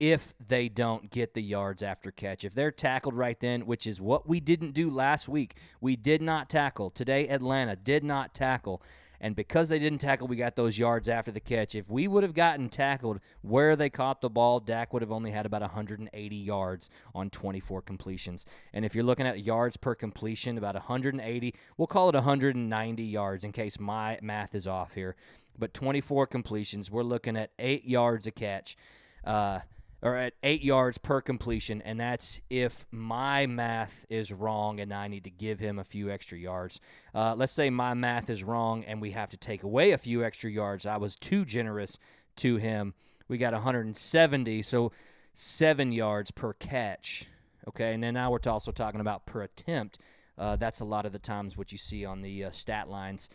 if 0.00 0.34
they 0.46 0.68
don't 0.68 1.10
get 1.10 1.34
the 1.34 1.42
yards 1.42 1.82
after 1.82 2.10
catch. 2.10 2.44
If 2.44 2.54
they're 2.54 2.70
tackled 2.70 3.14
right 3.14 3.38
then, 3.38 3.66
which 3.66 3.86
is 3.86 4.00
what 4.00 4.28
we 4.28 4.40
didn't 4.40 4.72
do 4.72 4.90
last 4.90 5.28
week, 5.28 5.56
we 5.80 5.96
did 5.96 6.22
not 6.22 6.48
tackle. 6.48 6.90
Today, 6.90 7.28
Atlanta 7.28 7.76
did 7.76 8.04
not 8.04 8.34
tackle. 8.34 8.82
And 9.20 9.34
because 9.34 9.68
they 9.68 9.80
didn't 9.80 9.98
tackle, 9.98 10.28
we 10.28 10.36
got 10.36 10.54
those 10.54 10.78
yards 10.78 11.08
after 11.08 11.32
the 11.32 11.40
catch. 11.40 11.74
If 11.74 11.90
we 11.90 12.06
would 12.06 12.22
have 12.22 12.34
gotten 12.34 12.68
tackled 12.68 13.18
where 13.42 13.74
they 13.74 13.90
caught 13.90 14.20
the 14.20 14.30
ball, 14.30 14.60
Dak 14.60 14.92
would 14.92 15.02
have 15.02 15.10
only 15.10 15.32
had 15.32 15.44
about 15.44 15.62
180 15.62 16.36
yards 16.36 16.88
on 17.14 17.30
24 17.30 17.82
completions. 17.82 18.46
And 18.72 18.84
if 18.84 18.94
you're 18.94 19.04
looking 19.04 19.26
at 19.26 19.44
yards 19.44 19.76
per 19.76 19.96
completion, 19.96 20.56
about 20.56 20.74
180, 20.74 21.54
we'll 21.76 21.88
call 21.88 22.08
it 22.08 22.14
190 22.14 23.02
yards 23.02 23.42
in 23.42 23.50
case 23.50 23.80
my 23.80 24.18
math 24.22 24.54
is 24.54 24.68
off 24.68 24.94
here. 24.94 25.16
But 25.58 25.74
24 25.74 26.28
completions, 26.28 26.88
we're 26.88 27.02
looking 27.02 27.36
at 27.36 27.50
eight 27.58 27.84
yards 27.84 28.28
a 28.28 28.30
catch. 28.30 28.76
Uh, 29.24 29.60
or 30.00 30.16
at 30.16 30.34
eight 30.42 30.62
yards 30.62 30.98
per 30.98 31.20
completion, 31.20 31.82
and 31.82 31.98
that's 31.98 32.40
if 32.48 32.86
my 32.90 33.46
math 33.46 34.06
is 34.08 34.32
wrong 34.32 34.80
and 34.80 34.92
I 34.92 35.08
need 35.08 35.24
to 35.24 35.30
give 35.30 35.58
him 35.58 35.78
a 35.78 35.84
few 35.84 36.10
extra 36.10 36.38
yards. 36.38 36.80
Uh, 37.14 37.34
let's 37.36 37.52
say 37.52 37.70
my 37.70 37.94
math 37.94 38.30
is 38.30 38.44
wrong 38.44 38.84
and 38.84 39.00
we 39.00 39.10
have 39.10 39.30
to 39.30 39.36
take 39.36 39.62
away 39.62 39.90
a 39.90 39.98
few 39.98 40.24
extra 40.24 40.50
yards. 40.50 40.86
I 40.86 40.96
was 40.98 41.16
too 41.16 41.44
generous 41.44 41.98
to 42.36 42.56
him. 42.56 42.94
We 43.28 43.38
got 43.38 43.52
170, 43.52 44.62
so 44.62 44.92
seven 45.34 45.92
yards 45.92 46.30
per 46.30 46.52
catch. 46.52 47.26
Okay, 47.66 47.92
and 47.92 48.02
then 48.02 48.14
now 48.14 48.30
we're 48.30 48.38
also 48.46 48.72
talking 48.72 49.00
about 49.00 49.26
per 49.26 49.42
attempt. 49.42 49.98
Uh, 50.38 50.56
that's 50.56 50.80
a 50.80 50.84
lot 50.84 51.04
of 51.04 51.12
the 51.12 51.18
times 51.18 51.56
what 51.56 51.72
you 51.72 51.78
see 51.78 52.04
on 52.04 52.22
the 52.22 52.44
uh, 52.44 52.50
stat 52.50 52.88
lines 52.88 53.28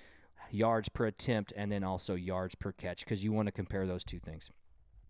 yards 0.54 0.88
per 0.90 1.06
attempt 1.06 1.52
and 1.56 1.72
then 1.72 1.84
also 1.84 2.16
yards 2.16 2.56
per 2.56 2.72
catch 2.72 3.04
because 3.04 3.24
you 3.24 3.32
want 3.32 3.48
to 3.48 3.52
compare 3.52 3.88
those 3.88 4.04
two 4.04 4.20
things. 4.20 4.50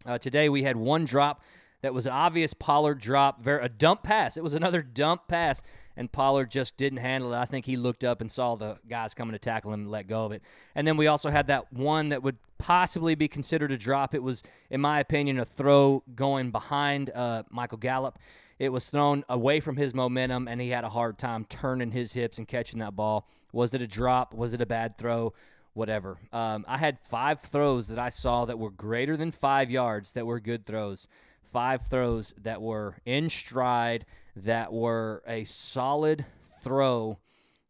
Uh, 0.06 0.18
today 0.18 0.50
we 0.50 0.64
had 0.64 0.76
one 0.76 1.06
drop 1.06 1.42
that 1.82 1.94
was 1.94 2.06
an 2.06 2.12
obvious 2.14 2.54
Pollard 2.54 3.00
drop, 3.00 3.46
a 3.46 3.70
dump 3.70 4.04
pass. 4.04 4.38
It 4.38 4.44
was 4.44 4.54
another 4.54 4.82
dump 4.82 5.28
pass, 5.28 5.62
and 5.98 6.12
Pollard 6.12 6.50
just 6.50 6.78
didn't 6.78 7.00
handle 7.00 7.34
it. 7.34 7.38
I 7.38 7.46
think 7.46 7.66
he 7.66 7.76
looked 7.76 8.04
up 8.04 8.22
and 8.22 8.32
saw 8.32 8.56
the 8.56 8.78
guys 8.88 9.14
coming 9.14 9.34
to 9.34 9.40
tackle 9.40 9.74
him 9.74 9.82
and 9.82 9.92
let 9.92 10.08
go 10.08 10.26
of 10.26 10.32
it. 10.32 10.42
And 10.76 10.88
then 10.88 10.96
we 10.98 11.08
also 11.08 11.30
had 11.30 11.48
that 11.48 11.74
one 11.74 12.10
that 12.10 12.24
would 12.24 12.38
possibly 12.58 13.16
be 13.16 13.28
considered 13.28 13.72
a 13.72 13.78
drop. 13.78 14.16
It 14.16 14.24
was, 14.24 14.44
in 14.70 14.80
my 14.80 15.02
opinion, 15.02 15.40
a 15.40 15.46
throw 15.46 16.04
going 16.16 16.52
behind 16.52 17.10
uh, 17.10 17.44
Michael 17.50 17.78
Gallup. 17.78 18.18
It 18.60 18.70
was 18.70 18.88
thrown 18.88 19.26
away 19.28 19.60
from 19.60 19.76
his 19.76 19.94
momentum, 19.94 20.48
and 20.48 20.62
he 20.62 20.70
had 20.70 20.86
a 20.86 20.90
hard 20.90 21.18
time 21.18 21.46
turning 21.50 21.92
his 21.92 22.14
hips 22.14 22.38
and 22.38 22.48
catching 22.48 22.80
that 22.80 22.96
ball. 22.96 23.28
Was 23.52 23.74
it 23.74 23.82
a 23.82 23.88
drop? 23.88 24.34
Was 24.34 24.54
it 24.54 24.62
a 24.62 24.66
bad 24.66 24.98
throw? 24.98 25.34
Whatever. 25.74 26.18
Um, 26.32 26.66
I 26.68 26.78
had 26.78 27.00
five 27.00 27.42
throws 27.42 27.88
that 27.88 28.00
I 28.00 28.10
saw 28.10 28.46
that 28.46 28.60
were 28.60 28.72
greater 28.72 29.18
than 29.18 29.32
five 29.32 29.72
yards 29.72 30.14
that 30.14 30.26
were 30.26 30.40
good 30.40 30.66
throws. 30.66 31.08
Five 31.42 31.88
throws 31.88 32.34
that 32.42 32.62
were 32.62 32.96
in 33.06 33.30
stride, 33.30 34.06
that 34.36 34.72
were 34.72 35.24
a 35.28 35.44
solid 35.44 36.26
throw 36.62 37.20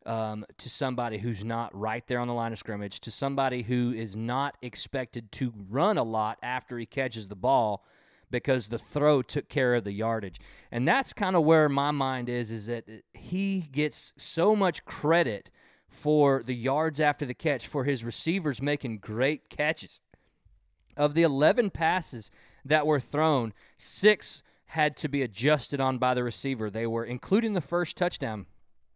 um, 0.05 0.45
to 0.57 0.69
somebody 0.69 1.17
who's 1.17 1.43
not 1.43 1.77
right 1.77 2.05
there 2.07 2.19
on 2.19 2.27
the 2.27 2.33
line 2.33 2.51
of 2.51 2.59
scrimmage, 2.59 2.99
to 3.01 3.11
somebody 3.11 3.61
who 3.61 3.93
is 3.93 4.15
not 4.15 4.57
expected 4.61 5.31
to 5.33 5.53
run 5.69 5.97
a 5.97 6.03
lot 6.03 6.37
after 6.43 6.77
he 6.77 6.85
catches 6.85 7.27
the 7.27 7.35
ball 7.35 7.85
because 8.31 8.67
the 8.67 8.79
throw 8.79 9.21
took 9.21 9.47
care 9.47 9.75
of 9.75 9.83
the 9.83 9.91
yardage. 9.91 10.39
And 10.71 10.87
that's 10.87 11.13
kind 11.13 11.35
of 11.35 11.43
where 11.43 11.69
my 11.69 11.91
mind 11.91 12.29
is 12.29 12.51
is 12.51 12.65
that 12.65 12.85
he 13.13 13.61
gets 13.71 14.11
so 14.17 14.55
much 14.55 14.83
credit– 14.83 15.49
for 15.93 16.43
the 16.43 16.55
yards 16.55 16.99
after 16.99 17.25
the 17.25 17.33
catch 17.33 17.67
for 17.67 17.83
his 17.83 18.03
receivers 18.03 18.61
making 18.61 18.97
great 18.97 19.47
catches. 19.47 20.01
Of 20.97 21.13
the 21.13 21.23
11 21.23 21.69
passes 21.69 22.31
that 22.65 22.85
were 22.85 22.99
thrown, 22.99 23.53
six 23.77 24.43
had 24.65 24.97
to 24.97 25.07
be 25.07 25.21
adjusted 25.21 25.79
on 25.79 25.99
by 25.99 26.13
the 26.13 26.23
receiver. 26.23 26.69
They 26.69 26.87
were 26.87 27.05
including 27.05 27.53
the 27.53 27.61
first 27.61 27.95
touchdown, 27.95 28.47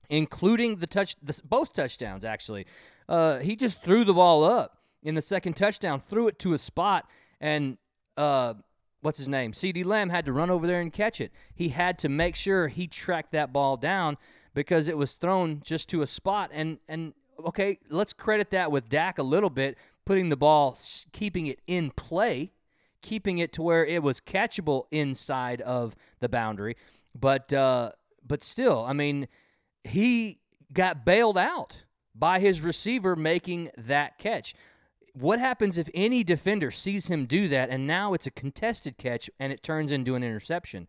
including 0.09 0.77
the 0.77 0.87
touch, 0.87 1.15
the, 1.21 1.39
both 1.45 1.73
touchdowns 1.73 2.25
actually. 2.25 2.65
Uh, 3.07 3.39
he 3.39 3.55
just 3.55 3.83
threw 3.83 4.03
the 4.03 4.13
ball 4.13 4.43
up 4.43 4.79
in 5.03 5.15
the 5.15 5.21
second 5.21 5.53
touchdown, 5.53 5.99
threw 5.99 6.27
it 6.27 6.39
to 6.39 6.53
a 6.53 6.57
spot, 6.57 7.07
and 7.39 7.77
uh, 8.17 8.55
what's 9.01 9.19
his 9.19 9.27
name? 9.27 9.51
CeeDee 9.51 9.85
Lamb 9.85 10.09
had 10.09 10.25
to 10.25 10.33
run 10.33 10.49
over 10.49 10.67
there 10.67 10.81
and 10.81 10.91
catch 10.91 11.21
it. 11.21 11.31
He 11.55 11.69
had 11.69 11.99
to 11.99 12.09
make 12.09 12.35
sure 12.35 12.67
he 12.67 12.87
tracked 12.87 13.31
that 13.31 13.53
ball 13.53 13.77
down 13.77 14.17
because 14.57 14.87
it 14.87 14.97
was 14.97 15.13
thrown 15.13 15.61
just 15.63 15.87
to 15.87 16.01
a 16.01 16.07
spot. 16.07 16.49
And 16.51 16.79
and 16.89 17.13
okay, 17.45 17.77
let's 17.91 18.11
credit 18.11 18.49
that 18.49 18.71
with 18.71 18.89
Dak 18.89 19.19
a 19.19 19.23
little 19.23 19.51
bit, 19.51 19.77
putting 20.03 20.29
the 20.29 20.35
ball, 20.35 20.75
keeping 21.11 21.45
it 21.45 21.59
in 21.67 21.91
play, 21.91 22.53
keeping 23.03 23.37
it 23.37 23.53
to 23.53 23.61
where 23.61 23.85
it 23.85 24.01
was 24.01 24.19
catchable 24.19 24.85
inside 24.89 25.61
of 25.61 25.95
the 26.21 26.27
boundary. 26.27 26.75
But 27.13 27.53
uh, 27.53 27.91
but 28.25 28.41
still, 28.41 28.83
I 28.83 28.93
mean, 28.93 29.27
he 29.83 30.39
got 30.73 31.05
bailed 31.05 31.37
out 31.37 31.83
by 32.15 32.39
his 32.39 32.59
receiver 32.59 33.15
making 33.15 33.69
that 33.77 34.17
catch. 34.17 34.55
What 35.13 35.37
happens 35.37 35.77
if 35.77 35.87
any 35.93 36.23
defender 36.23 36.71
sees 36.71 37.05
him 37.05 37.27
do 37.27 37.47
that 37.49 37.69
and 37.69 37.85
now 37.85 38.13
it's 38.15 38.25
a 38.25 38.31
contested 38.31 38.97
catch 38.97 39.29
and 39.39 39.53
it 39.53 39.61
turns 39.61 39.91
into 39.91 40.15
an 40.15 40.23
interception? 40.23 40.87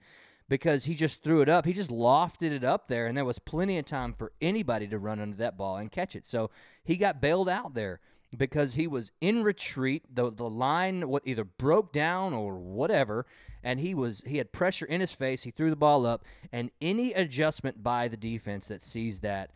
Because 0.49 0.85
he 0.85 0.95
just 0.95 1.23
threw 1.23 1.43
it 1.43 1.49
up. 1.49 1.67
He 1.67 1.73
just 1.73 1.91
lofted 1.91 2.53
it 2.53 2.65
up 2.65 2.89
there, 2.89 3.07
and 3.07 3.17
there 3.17 3.25
was 3.25 3.39
plenty 3.39 3.79
of 3.79 3.85
time 3.85 4.15
for 4.15 4.33
anybody 4.41 4.87
to 4.89 4.99
run 4.99 5.21
under 5.21 5.37
that 5.37 5.59
ball 5.59 5.77
and 5.77 5.93
catch 5.93 6.17
it. 6.17 6.25
So 6.25 6.51
he 6.83 6.97
got 6.97 7.21
bailed 7.21 7.51
out 7.51 7.75
there 7.75 8.01
because 8.37 8.75
he 8.75 8.87
was 8.87 9.11
in 9.21 9.43
retreat. 9.43 10.05
The 10.15 10.33
the 10.33 10.49
line 10.49 11.09
what 11.09 11.23
either 11.27 11.45
broke 11.45 11.93
down 11.93 12.33
or 12.33 12.57
whatever, 12.57 13.27
and 13.63 13.79
he 13.79 13.95
was 13.95 14.23
he 14.27 14.39
had 14.39 14.53
pressure 14.53 14.87
in 14.87 15.03
his 15.03 15.13
face. 15.13 15.43
He 15.43 15.51
threw 15.51 15.69
the 15.69 15.77
ball 15.77 16.07
up, 16.07 16.25
and 16.51 16.71
any 16.81 17.13
adjustment 17.13 17.83
by 17.83 18.09
the 18.09 18.17
defense 18.17 18.69
that 18.69 18.83
sees 18.83 19.21
that 19.21 19.51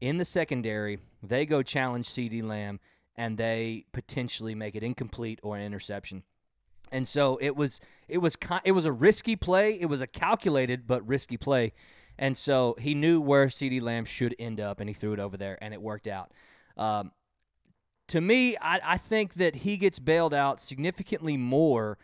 in 0.00 0.18
the 0.18 0.24
secondary, 0.24 0.98
they 1.22 1.46
go 1.46 1.62
challenge 1.62 2.08
CeeDee 2.08 2.42
Lamb 2.42 2.80
and 3.16 3.36
they 3.36 3.84
potentially 3.92 4.54
make 4.54 4.76
it 4.76 4.84
incomplete 4.84 5.40
or 5.42 5.56
an 5.56 5.62
interception. 5.62 6.22
And 6.92 7.06
so 7.06 7.38
it 7.40 7.56
was 7.56 7.80
it 8.08 8.18
was 8.18 8.36
it 8.64 8.72
was 8.72 8.86
a 8.86 8.92
risky 8.92 9.36
play. 9.36 9.78
It 9.80 9.86
was 9.86 10.00
a 10.00 10.06
calculated 10.06 10.86
but 10.86 11.06
risky 11.06 11.36
play. 11.36 11.72
And 12.18 12.36
so 12.36 12.74
he 12.80 12.94
knew 12.94 13.20
where 13.20 13.46
CeeDee 13.46 13.80
Lamb 13.80 14.04
should 14.04 14.34
end 14.38 14.60
up, 14.60 14.80
and 14.80 14.88
he 14.88 14.94
threw 14.94 15.12
it 15.12 15.20
over 15.20 15.36
there, 15.36 15.56
and 15.62 15.72
it 15.72 15.80
worked 15.80 16.08
out. 16.08 16.32
Um, 16.76 17.12
to 18.08 18.20
me, 18.20 18.56
I, 18.56 18.80
I 18.82 18.98
think 18.98 19.34
that 19.34 19.54
he 19.54 19.76
gets 19.76 19.98
bailed 19.98 20.34
out 20.34 20.60
significantly 20.60 21.36
more 21.36 21.98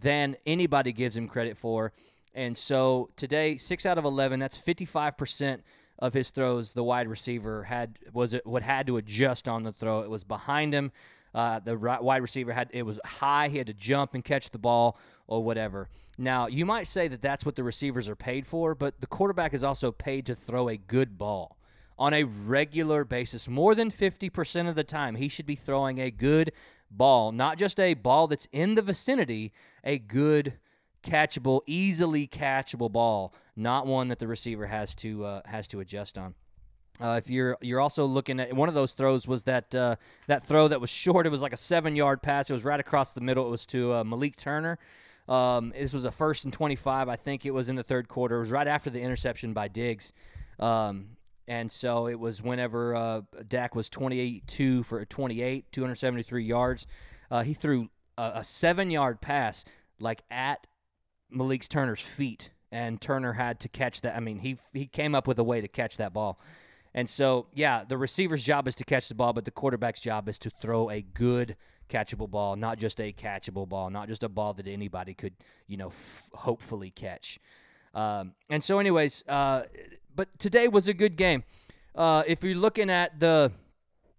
than 0.00 0.36
anybody 0.44 0.92
gives 0.92 1.16
him 1.16 1.28
credit 1.28 1.56
for. 1.56 1.92
And 2.34 2.56
so 2.56 3.10
today, 3.14 3.56
six 3.56 3.86
out 3.86 3.96
of 3.96 4.04
11, 4.04 4.40
that's 4.40 4.58
55% 4.58 5.60
of 6.00 6.12
his 6.12 6.30
throws 6.30 6.72
the 6.72 6.82
wide 6.82 7.06
receiver 7.06 7.62
had 7.62 7.98
was 8.12 8.34
it 8.34 8.44
what 8.44 8.62
had 8.62 8.88
to 8.88 8.96
adjust 8.96 9.46
on 9.46 9.62
the 9.62 9.72
throw. 9.72 10.00
It 10.00 10.10
was 10.10 10.24
behind 10.24 10.74
him. 10.74 10.90
Uh, 11.34 11.58
the 11.58 11.76
right, 11.76 12.02
wide 12.02 12.22
receiver 12.22 12.52
had 12.52 12.70
it 12.72 12.84
was 12.84 13.00
high. 13.04 13.48
He 13.48 13.58
had 13.58 13.66
to 13.66 13.74
jump 13.74 14.14
and 14.14 14.24
catch 14.24 14.50
the 14.50 14.58
ball 14.58 14.98
or 15.26 15.42
whatever. 15.42 15.88
Now 16.16 16.46
you 16.46 16.64
might 16.64 16.86
say 16.86 17.08
that 17.08 17.22
that's 17.22 17.44
what 17.44 17.56
the 17.56 17.64
receivers 17.64 18.08
are 18.08 18.16
paid 18.16 18.46
for, 18.46 18.74
but 18.74 19.00
the 19.00 19.06
quarterback 19.06 19.52
is 19.52 19.64
also 19.64 19.90
paid 19.90 20.26
to 20.26 20.34
throw 20.34 20.68
a 20.68 20.76
good 20.76 21.18
ball 21.18 21.58
on 21.98 22.14
a 22.14 22.24
regular 22.24 23.04
basis. 23.04 23.48
More 23.48 23.74
than 23.74 23.90
50% 23.90 24.68
of 24.68 24.74
the 24.74 24.84
time, 24.84 25.16
he 25.16 25.28
should 25.28 25.46
be 25.46 25.54
throwing 25.54 26.00
a 26.00 26.10
good 26.10 26.52
ball, 26.90 27.32
not 27.32 27.58
just 27.58 27.80
a 27.80 27.94
ball 27.94 28.26
that's 28.26 28.48
in 28.52 28.74
the 28.74 28.82
vicinity, 28.82 29.52
a 29.82 29.98
good 29.98 30.54
catchable, 31.04 31.60
easily 31.66 32.26
catchable 32.26 32.90
ball, 32.90 33.34
not 33.56 33.86
one 33.86 34.08
that 34.08 34.18
the 34.18 34.26
receiver 34.26 34.66
has 34.66 34.94
to 34.96 35.24
uh, 35.24 35.40
has 35.44 35.68
to 35.68 35.80
adjust 35.80 36.18
on. 36.18 36.34
Uh, 37.00 37.20
if 37.22 37.28
you're 37.28 37.58
you're 37.60 37.80
also 37.80 38.04
looking 38.04 38.38
at 38.38 38.54
one 38.54 38.68
of 38.68 38.74
those 38.74 38.92
throws 38.92 39.26
was 39.26 39.42
that 39.44 39.74
uh, 39.74 39.96
that 40.28 40.44
throw 40.44 40.68
that 40.68 40.80
was 40.80 40.90
short. 40.90 41.26
It 41.26 41.30
was 41.30 41.42
like 41.42 41.52
a 41.52 41.56
seven 41.56 41.96
yard 41.96 42.22
pass. 42.22 42.48
It 42.48 42.52
was 42.52 42.64
right 42.64 42.78
across 42.78 43.12
the 43.12 43.20
middle. 43.20 43.46
It 43.46 43.50
was 43.50 43.66
to 43.66 43.94
uh, 43.94 44.04
Malik 44.04 44.36
Turner. 44.36 44.78
Um, 45.28 45.72
this 45.74 45.92
was 45.92 46.04
a 46.04 46.10
first 46.10 46.44
and 46.44 46.52
25. 46.52 47.08
I 47.08 47.16
think 47.16 47.46
it 47.46 47.50
was 47.50 47.68
in 47.68 47.76
the 47.76 47.82
third 47.82 48.08
quarter. 48.08 48.36
It 48.36 48.40
was 48.40 48.50
right 48.50 48.68
after 48.68 48.90
the 48.90 49.00
interception 49.00 49.54
by 49.54 49.68
Diggs. 49.68 50.12
Um, 50.60 51.16
and 51.48 51.70
so 51.70 52.06
it 52.06 52.18
was 52.18 52.42
whenever 52.42 52.94
uh, 52.94 53.20
Dak 53.48 53.74
was 53.74 53.88
28 53.88 54.82
for 54.84 55.04
28, 55.04 55.72
273 55.72 56.44
yards. 56.44 56.86
Uh, 57.30 57.42
he 57.42 57.54
threw 57.54 57.88
a, 58.16 58.32
a 58.36 58.44
seven 58.44 58.90
yard 58.90 59.20
pass 59.20 59.64
like 59.98 60.22
at 60.30 60.66
Malik 61.30 61.68
Turner's 61.68 62.00
feet, 62.00 62.50
and 62.70 63.00
Turner 63.00 63.32
had 63.32 63.60
to 63.60 63.68
catch 63.68 64.02
that. 64.02 64.16
I 64.16 64.20
mean, 64.20 64.38
he 64.38 64.58
he 64.72 64.86
came 64.86 65.14
up 65.14 65.26
with 65.26 65.38
a 65.38 65.44
way 65.44 65.60
to 65.60 65.68
catch 65.68 65.96
that 65.98 66.12
ball. 66.12 66.38
And 66.94 67.10
so, 67.10 67.46
yeah, 67.52 67.84
the 67.86 67.98
receiver's 67.98 68.44
job 68.44 68.68
is 68.68 68.76
to 68.76 68.84
catch 68.84 69.08
the 69.08 69.14
ball, 69.14 69.32
but 69.32 69.44
the 69.44 69.50
quarterback's 69.50 70.00
job 70.00 70.28
is 70.28 70.38
to 70.38 70.50
throw 70.50 70.90
a 70.90 71.02
good 71.02 71.56
catchable 71.90 72.30
ball, 72.30 72.56
not 72.56 72.78
just 72.78 73.00
a 73.00 73.12
catchable 73.12 73.68
ball, 73.68 73.90
not 73.90 74.08
just 74.08 74.22
a 74.22 74.28
ball 74.28 74.52
that 74.54 74.68
anybody 74.68 75.12
could, 75.12 75.34
you 75.66 75.76
know, 75.76 75.88
f- 75.88 76.30
hopefully 76.32 76.90
catch. 76.90 77.40
Um, 77.94 78.32
and 78.48 78.62
so, 78.62 78.78
anyways, 78.78 79.24
uh, 79.28 79.64
but 80.14 80.28
today 80.38 80.68
was 80.68 80.88
a 80.88 80.94
good 80.94 81.16
game. 81.16 81.42
Uh, 81.94 82.22
if 82.26 82.42
you're 82.44 82.54
looking 82.54 82.90
at 82.90 83.18
the, 83.18 83.52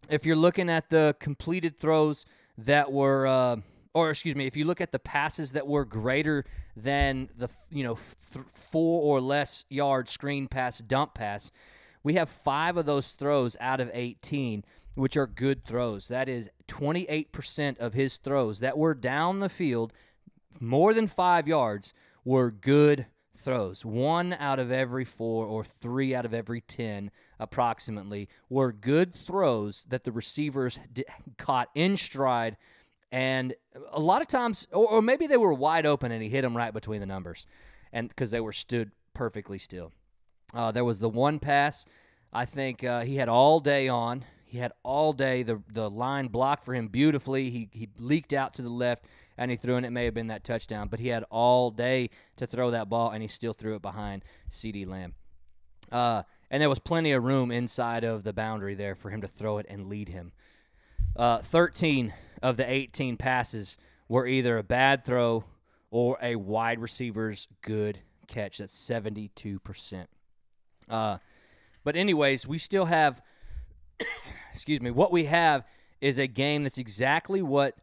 if 0.09 0.25
you're 0.25 0.35
looking 0.35 0.69
at 0.69 0.89
the 0.89 1.15
completed 1.19 1.77
throws 1.77 2.25
that 2.57 2.91
were, 2.91 3.25
uh, 3.25 3.55
or 3.93 4.09
excuse 4.09 4.35
me, 4.35 4.47
if 4.47 4.57
you 4.57 4.65
look 4.65 4.81
at 4.81 4.91
the 4.91 4.99
passes 4.99 5.53
that 5.53 5.65
were 5.65 5.85
greater 5.85 6.45
than 6.75 7.29
the, 7.37 7.49
you 7.69 7.83
know, 7.83 7.97
th- 8.33 8.45
four 8.53 9.01
or 9.01 9.21
less 9.21 9.65
yard 9.69 10.09
screen 10.09 10.47
pass, 10.47 10.79
dump 10.79 11.13
pass, 11.15 11.51
we 12.05 12.13
have 12.13 12.29
five 12.29 12.77
of 12.77 12.85
those 12.85 13.13
throws 13.13 13.57
out 13.59 13.79
of 13.79 13.89
18, 13.91 14.63
which 14.93 15.17
are 15.17 15.25
good 15.25 15.65
throws. 15.65 16.07
That 16.07 16.29
is 16.29 16.51
28% 16.67 17.79
of 17.79 17.93
his 17.93 18.17
throws 18.17 18.59
that 18.59 18.77
were 18.77 18.93
down 18.93 19.39
the 19.39 19.49
field, 19.49 19.91
more 20.59 20.93
than 20.93 21.07
five 21.07 21.47
yards, 21.47 21.93
were 22.23 22.51
good 22.51 23.07
throws. 23.35 23.83
One 23.83 24.33
out 24.33 24.59
of 24.59 24.71
every 24.71 25.03
four 25.03 25.47
or 25.47 25.63
three 25.63 26.13
out 26.13 26.25
of 26.25 26.33
every 26.33 26.61
10, 26.61 27.09
approximately, 27.39 28.29
were 28.49 28.71
good 28.71 29.15
throws 29.15 29.85
that 29.89 30.03
the 30.03 30.11
receivers 30.11 30.79
d- 30.93 31.05
caught 31.39 31.69
in 31.73 31.97
stride. 31.97 32.55
And 33.11 33.55
a 33.91 33.99
lot 33.99 34.21
of 34.21 34.27
times, 34.27 34.67
or, 34.71 34.87
or 34.87 35.01
maybe 35.01 35.25
they 35.25 35.37
were 35.37 35.53
wide 35.55 35.87
open 35.87 36.11
and 36.11 36.21
he 36.21 36.29
hit 36.29 36.43
them 36.43 36.55
right 36.55 36.73
between 36.73 36.99
the 36.99 37.07
numbers 37.07 37.47
and 37.91 38.09
because 38.09 38.29
they 38.29 38.41
were 38.41 38.53
stood 38.53 38.91
perfectly 39.15 39.57
still. 39.57 39.91
Uh, 40.53 40.71
there 40.71 40.85
was 40.85 40.99
the 40.99 41.09
one 41.09 41.39
pass 41.39 41.85
I 42.35 42.43
think 42.43 42.83
uh, 42.83 43.01
he 43.01 43.15
had 43.15 43.29
all 43.29 43.61
day 43.61 43.87
on. 43.87 44.25
He 44.45 44.57
had 44.57 44.73
all 44.83 45.13
day. 45.13 45.41
The 45.41 45.61
the 45.71 45.89
line 45.89 46.27
blocked 46.27 46.65
for 46.65 46.73
him 46.73 46.89
beautifully. 46.89 47.49
He 47.49 47.69
he 47.71 47.87
leaked 47.97 48.33
out 48.33 48.53
to 48.55 48.61
the 48.61 48.69
left 48.69 49.05
and 49.37 49.49
he 49.49 49.55
threw, 49.55 49.77
and 49.77 49.85
it 49.85 49.91
may 49.91 50.03
have 50.03 50.13
been 50.13 50.27
that 50.27 50.43
touchdown. 50.43 50.89
But 50.89 50.99
he 50.99 51.07
had 51.07 51.23
all 51.29 51.71
day 51.71 52.09
to 52.35 52.45
throw 52.45 52.71
that 52.71 52.89
ball, 52.89 53.11
and 53.11 53.21
he 53.21 53.29
still 53.29 53.53
threw 53.53 53.75
it 53.75 53.81
behind 53.81 54.23
CeeDee 54.51 54.85
Lamb. 54.85 55.13
Uh, 55.89 56.23
and 56.51 56.61
there 56.61 56.69
was 56.69 56.79
plenty 56.79 57.13
of 57.13 57.23
room 57.23 57.51
inside 57.51 58.03
of 58.03 58.23
the 58.23 58.33
boundary 58.33 58.75
there 58.75 58.95
for 58.95 59.09
him 59.09 59.21
to 59.21 59.27
throw 59.29 59.57
it 59.57 59.65
and 59.69 59.87
lead 59.87 60.09
him. 60.09 60.33
Uh, 61.15 61.39
13 61.39 62.13
of 62.41 62.57
the 62.57 62.69
18 62.69 63.15
passes 63.15 63.77
were 64.09 64.27
either 64.27 64.57
a 64.57 64.63
bad 64.63 65.05
throw 65.05 65.45
or 65.89 66.17
a 66.21 66.35
wide 66.35 66.79
receiver's 66.79 67.47
good 67.61 67.99
catch. 68.27 68.57
That's 68.57 68.77
72%. 68.77 70.07
Uh, 70.89 71.17
but, 71.83 71.95
anyways, 71.95 72.47
we 72.47 72.57
still 72.57 72.85
have, 72.85 73.21
excuse 74.53 74.81
me, 74.81 74.91
what 74.91 75.11
we 75.11 75.25
have 75.25 75.65
is 76.01 76.19
a 76.19 76.27
game 76.27 76.63
that's 76.63 76.77
exactly 76.77 77.41
what 77.41 77.75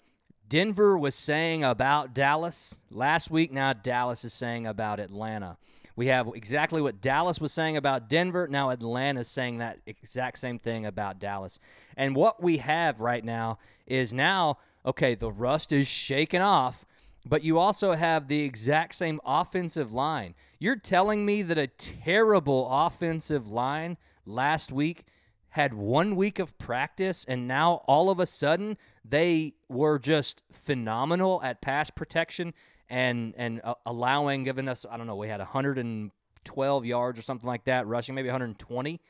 Denver 0.48 0.98
was 0.98 1.14
saying 1.14 1.64
about 1.64 2.14
Dallas 2.14 2.76
last 2.90 3.30
week. 3.30 3.52
Now 3.52 3.72
Dallas 3.72 4.22
is 4.24 4.34
saying 4.34 4.66
about 4.66 5.00
Atlanta. 5.00 5.56
We 5.96 6.08
have 6.08 6.28
exactly 6.34 6.82
what 6.82 7.00
Dallas 7.00 7.40
was 7.40 7.52
saying 7.52 7.76
about 7.76 8.08
Denver. 8.08 8.46
Now 8.48 8.70
Atlanta 8.70 9.20
is 9.20 9.28
saying 9.28 9.58
that 9.58 9.78
exact 9.86 10.38
same 10.38 10.58
thing 10.58 10.84
about 10.84 11.18
Dallas. 11.18 11.58
And 11.96 12.14
what 12.14 12.42
we 12.42 12.58
have 12.58 13.00
right 13.00 13.24
now 13.24 13.58
is 13.86 14.12
now, 14.12 14.58
okay, 14.84 15.14
the 15.14 15.32
rust 15.32 15.72
is 15.72 15.86
shaken 15.86 16.42
off, 16.42 16.84
but 17.24 17.44
you 17.44 17.58
also 17.58 17.92
have 17.92 18.28
the 18.28 18.40
exact 18.40 18.94
same 18.94 19.20
offensive 19.24 19.92
line. 19.92 20.34
You're 20.58 20.76
telling 20.76 21.24
me 21.24 21.42
that 21.42 21.58
a 21.58 21.66
terrible 21.66 22.68
offensive 22.70 23.48
line 23.48 23.96
last 24.26 24.72
week 24.72 25.04
had 25.52 25.74
one 25.74 26.16
week 26.16 26.38
of 26.38 26.56
practice 26.56 27.26
and 27.28 27.46
now 27.46 27.82
all 27.86 28.08
of 28.08 28.18
a 28.18 28.26
sudden 28.26 28.76
they 29.04 29.52
were 29.68 29.98
just 29.98 30.42
phenomenal 30.50 31.42
at 31.42 31.60
pass 31.60 31.90
protection 31.90 32.54
and 32.88 33.34
and 33.36 33.60
uh, 33.62 33.74
allowing 33.84 34.44
giving 34.44 34.66
us 34.66 34.86
I 34.90 34.96
don't 34.96 35.06
know 35.06 35.16
we 35.16 35.28
had 35.28 35.40
112 35.40 36.86
yards 36.86 37.18
or 37.18 37.22
something 37.22 37.46
like 37.46 37.64
that 37.64 37.86
rushing 37.86 38.14
maybe 38.14 38.28
120 38.28 39.00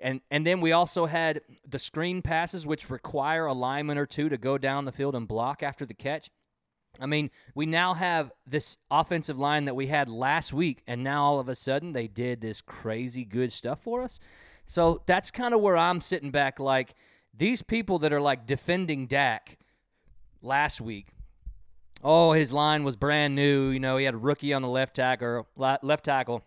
and 0.00 0.22
and 0.30 0.46
then 0.46 0.62
we 0.62 0.72
also 0.72 1.04
had 1.04 1.42
the 1.68 1.78
screen 1.78 2.22
passes 2.22 2.66
which 2.66 2.88
require 2.88 3.44
a 3.44 3.52
lineman 3.52 3.98
or 3.98 4.06
two 4.06 4.30
to 4.30 4.38
go 4.38 4.56
down 4.56 4.86
the 4.86 4.92
field 4.92 5.14
and 5.14 5.28
block 5.28 5.62
after 5.62 5.84
the 5.84 5.94
catch 5.94 6.30
I 7.00 7.06
mean, 7.06 7.30
we 7.54 7.66
now 7.66 7.94
have 7.94 8.32
this 8.46 8.78
offensive 8.90 9.38
line 9.38 9.66
that 9.66 9.76
we 9.76 9.86
had 9.86 10.08
last 10.08 10.52
week, 10.52 10.82
and 10.86 11.04
now 11.04 11.24
all 11.24 11.40
of 11.40 11.48
a 11.48 11.54
sudden 11.54 11.92
they 11.92 12.06
did 12.06 12.40
this 12.40 12.60
crazy 12.60 13.24
good 13.24 13.52
stuff 13.52 13.80
for 13.82 14.02
us. 14.02 14.20
So 14.66 15.02
that's 15.06 15.30
kind 15.30 15.54
of 15.54 15.60
where 15.60 15.76
I'm 15.76 16.00
sitting 16.00 16.30
back. 16.30 16.58
Like 16.58 16.94
these 17.36 17.62
people 17.62 17.98
that 18.00 18.12
are 18.12 18.20
like 18.20 18.46
defending 18.46 19.06
Dak 19.06 19.58
last 20.42 20.80
week. 20.80 21.08
Oh, 22.02 22.32
his 22.32 22.52
line 22.52 22.84
was 22.84 22.96
brand 22.96 23.34
new. 23.34 23.68
You 23.68 23.80
know, 23.80 23.96
he 23.96 24.04
had 24.04 24.14
a 24.14 24.18
rookie 24.18 24.52
on 24.52 24.62
the 24.62 24.68
left 24.68 24.96
tackle. 24.96 25.46
Left 25.56 26.04
tackle. 26.04 26.42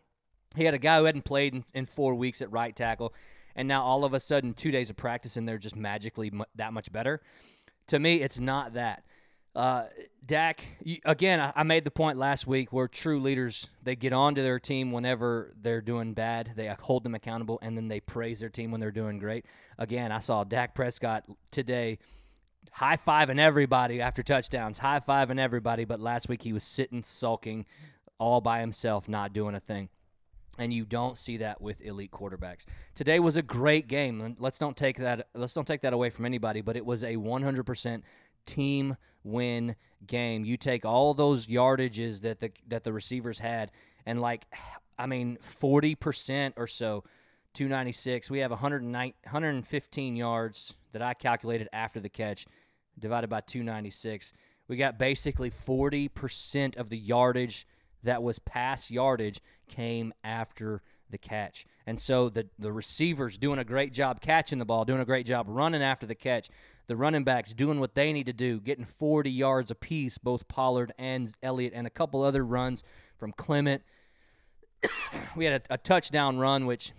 He 0.55 0.63
had 0.63 0.73
a 0.73 0.79
guy 0.79 0.99
who 0.99 1.05
hadn't 1.05 1.25
played 1.25 1.53
in, 1.53 1.65
in 1.73 1.85
four 1.85 2.15
weeks 2.15 2.41
at 2.41 2.51
right 2.51 2.75
tackle, 2.75 3.13
and 3.55 3.67
now 3.67 3.83
all 3.83 4.03
of 4.03 4.13
a 4.13 4.19
sudden, 4.19 4.53
two 4.53 4.71
days 4.71 4.89
of 4.89 4.97
practice, 4.97 5.37
and 5.37 5.47
they're 5.47 5.57
just 5.57 5.75
magically 5.75 6.31
that 6.55 6.73
much 6.73 6.91
better. 6.91 7.21
To 7.87 7.99
me, 7.99 8.21
it's 8.21 8.39
not 8.39 8.73
that. 8.73 9.03
Uh, 9.55 9.85
Dak, 10.25 10.63
again, 11.05 11.51
I 11.55 11.63
made 11.63 11.83
the 11.83 11.91
point 11.91 12.17
last 12.19 12.45
week 12.45 12.71
where 12.71 12.87
true 12.87 13.19
leaders 13.19 13.67
they 13.81 13.95
get 13.95 14.13
onto 14.13 14.43
their 14.43 14.59
team 14.59 14.91
whenever 14.91 15.53
they're 15.59 15.81
doing 15.81 16.13
bad, 16.13 16.51
they 16.55 16.73
hold 16.79 17.03
them 17.03 17.15
accountable, 17.15 17.57
and 17.61 17.75
then 17.75 17.87
they 17.87 17.99
praise 17.99 18.39
their 18.39 18.49
team 18.49 18.69
when 18.69 18.79
they're 18.79 18.91
doing 18.91 19.17
great. 19.17 19.45
Again, 19.79 20.11
I 20.11 20.19
saw 20.19 20.43
Dak 20.43 20.75
Prescott 20.75 21.25
today 21.49 21.97
high 22.71 22.97
fiving 22.97 23.39
everybody 23.39 24.01
after 24.01 24.23
touchdowns, 24.23 24.77
high 24.77 24.99
fiving 24.99 25.39
everybody, 25.39 25.85
but 25.85 25.99
last 25.99 26.29
week 26.29 26.43
he 26.43 26.53
was 26.53 26.63
sitting 26.63 27.03
sulking 27.03 27.65
all 28.19 28.41
by 28.41 28.59
himself, 28.59 29.07
not 29.07 29.33
doing 29.33 29.55
a 29.55 29.59
thing. 29.59 29.89
And 30.57 30.73
you 30.73 30.85
don't 30.85 31.17
see 31.17 31.37
that 31.37 31.61
with 31.61 31.81
elite 31.81 32.11
quarterbacks. 32.11 32.65
Today 32.93 33.19
was 33.19 33.37
a 33.37 33.41
great 33.41 33.87
game. 33.87 34.35
Let's 34.39 34.57
don't 34.57 34.75
take 34.75 34.97
that. 34.97 35.27
Let's 35.33 35.53
don't 35.53 35.65
take 35.65 35.81
that 35.81 35.93
away 35.93 36.09
from 36.09 36.25
anybody. 36.25 36.59
But 36.59 36.75
it 36.75 36.85
was 36.85 37.01
a 37.01 37.15
100% 37.15 38.01
team 38.49 38.97
win 39.23 39.75
game. 40.05 40.43
You 40.43 40.57
take 40.57 40.85
all 40.85 41.13
those 41.13 41.47
yardages 41.47 42.21
that 42.21 42.39
the 42.39 42.51
that 42.67 42.83
the 42.83 42.93
receivers 42.93 43.39
had, 43.39 43.71
and 44.05 44.19
like, 44.19 44.45
I 44.97 45.05
mean, 45.05 45.37
forty 45.41 45.95
percent 45.95 46.55
or 46.57 46.67
so, 46.67 47.03
two 47.53 47.67
ninety 47.67 47.91
six. 47.91 48.29
We 48.29 48.39
have 48.39 48.51
115 48.51 50.15
yards 50.15 50.75
that 50.91 51.01
I 51.01 51.13
calculated 51.13 51.69
after 51.71 51.99
the 51.99 52.09
catch, 52.09 52.45
divided 52.97 53.29
by 53.29 53.41
two 53.41 53.63
ninety 53.63 53.91
six. 53.91 54.33
We 54.67 54.77
got 54.77 54.97
basically 54.97 55.49
forty 55.49 56.07
percent 56.07 56.77
of 56.77 56.89
the 56.89 56.97
yardage 56.97 57.67
that 58.03 58.23
was 58.23 58.39
pass 58.39 58.89
yardage 58.89 59.41
came 59.67 60.13
after 60.23 60.81
the 61.09 61.17
catch. 61.17 61.65
And 61.85 61.99
so 61.99 62.29
the 62.29 62.47
the 62.57 62.71
receivers 62.71 63.37
doing 63.37 63.59
a 63.59 63.63
great 63.63 63.93
job 63.93 64.21
catching 64.21 64.59
the 64.59 64.65
ball, 64.65 64.85
doing 64.85 65.01
a 65.01 65.05
great 65.05 65.25
job 65.25 65.47
running 65.49 65.83
after 65.83 66.05
the 66.05 66.15
catch 66.15 66.49
the 66.89 66.97
running 66.97 67.23
backs 67.23 67.53
doing 67.53 67.79
what 67.79 67.93
they 67.93 68.11
need 68.11 68.25
to 68.25 68.33
do, 68.33 68.59
getting 68.59 68.83
40 68.83 69.29
yards 69.29 69.69
apiece, 69.69 70.17
both 70.17 70.47
Pollard 70.47 70.91
and 70.97 71.31
Elliott, 71.41 71.71
and 71.75 71.85
a 71.85 71.89
couple 71.89 72.23
other 72.23 72.43
runs 72.43 72.83
from 73.15 73.31
Clement. 73.31 73.83
we 75.35 75.45
had 75.45 75.61
a, 75.69 75.75
a 75.75 75.77
touchdown 75.77 76.39
run, 76.39 76.65
which 76.65 76.91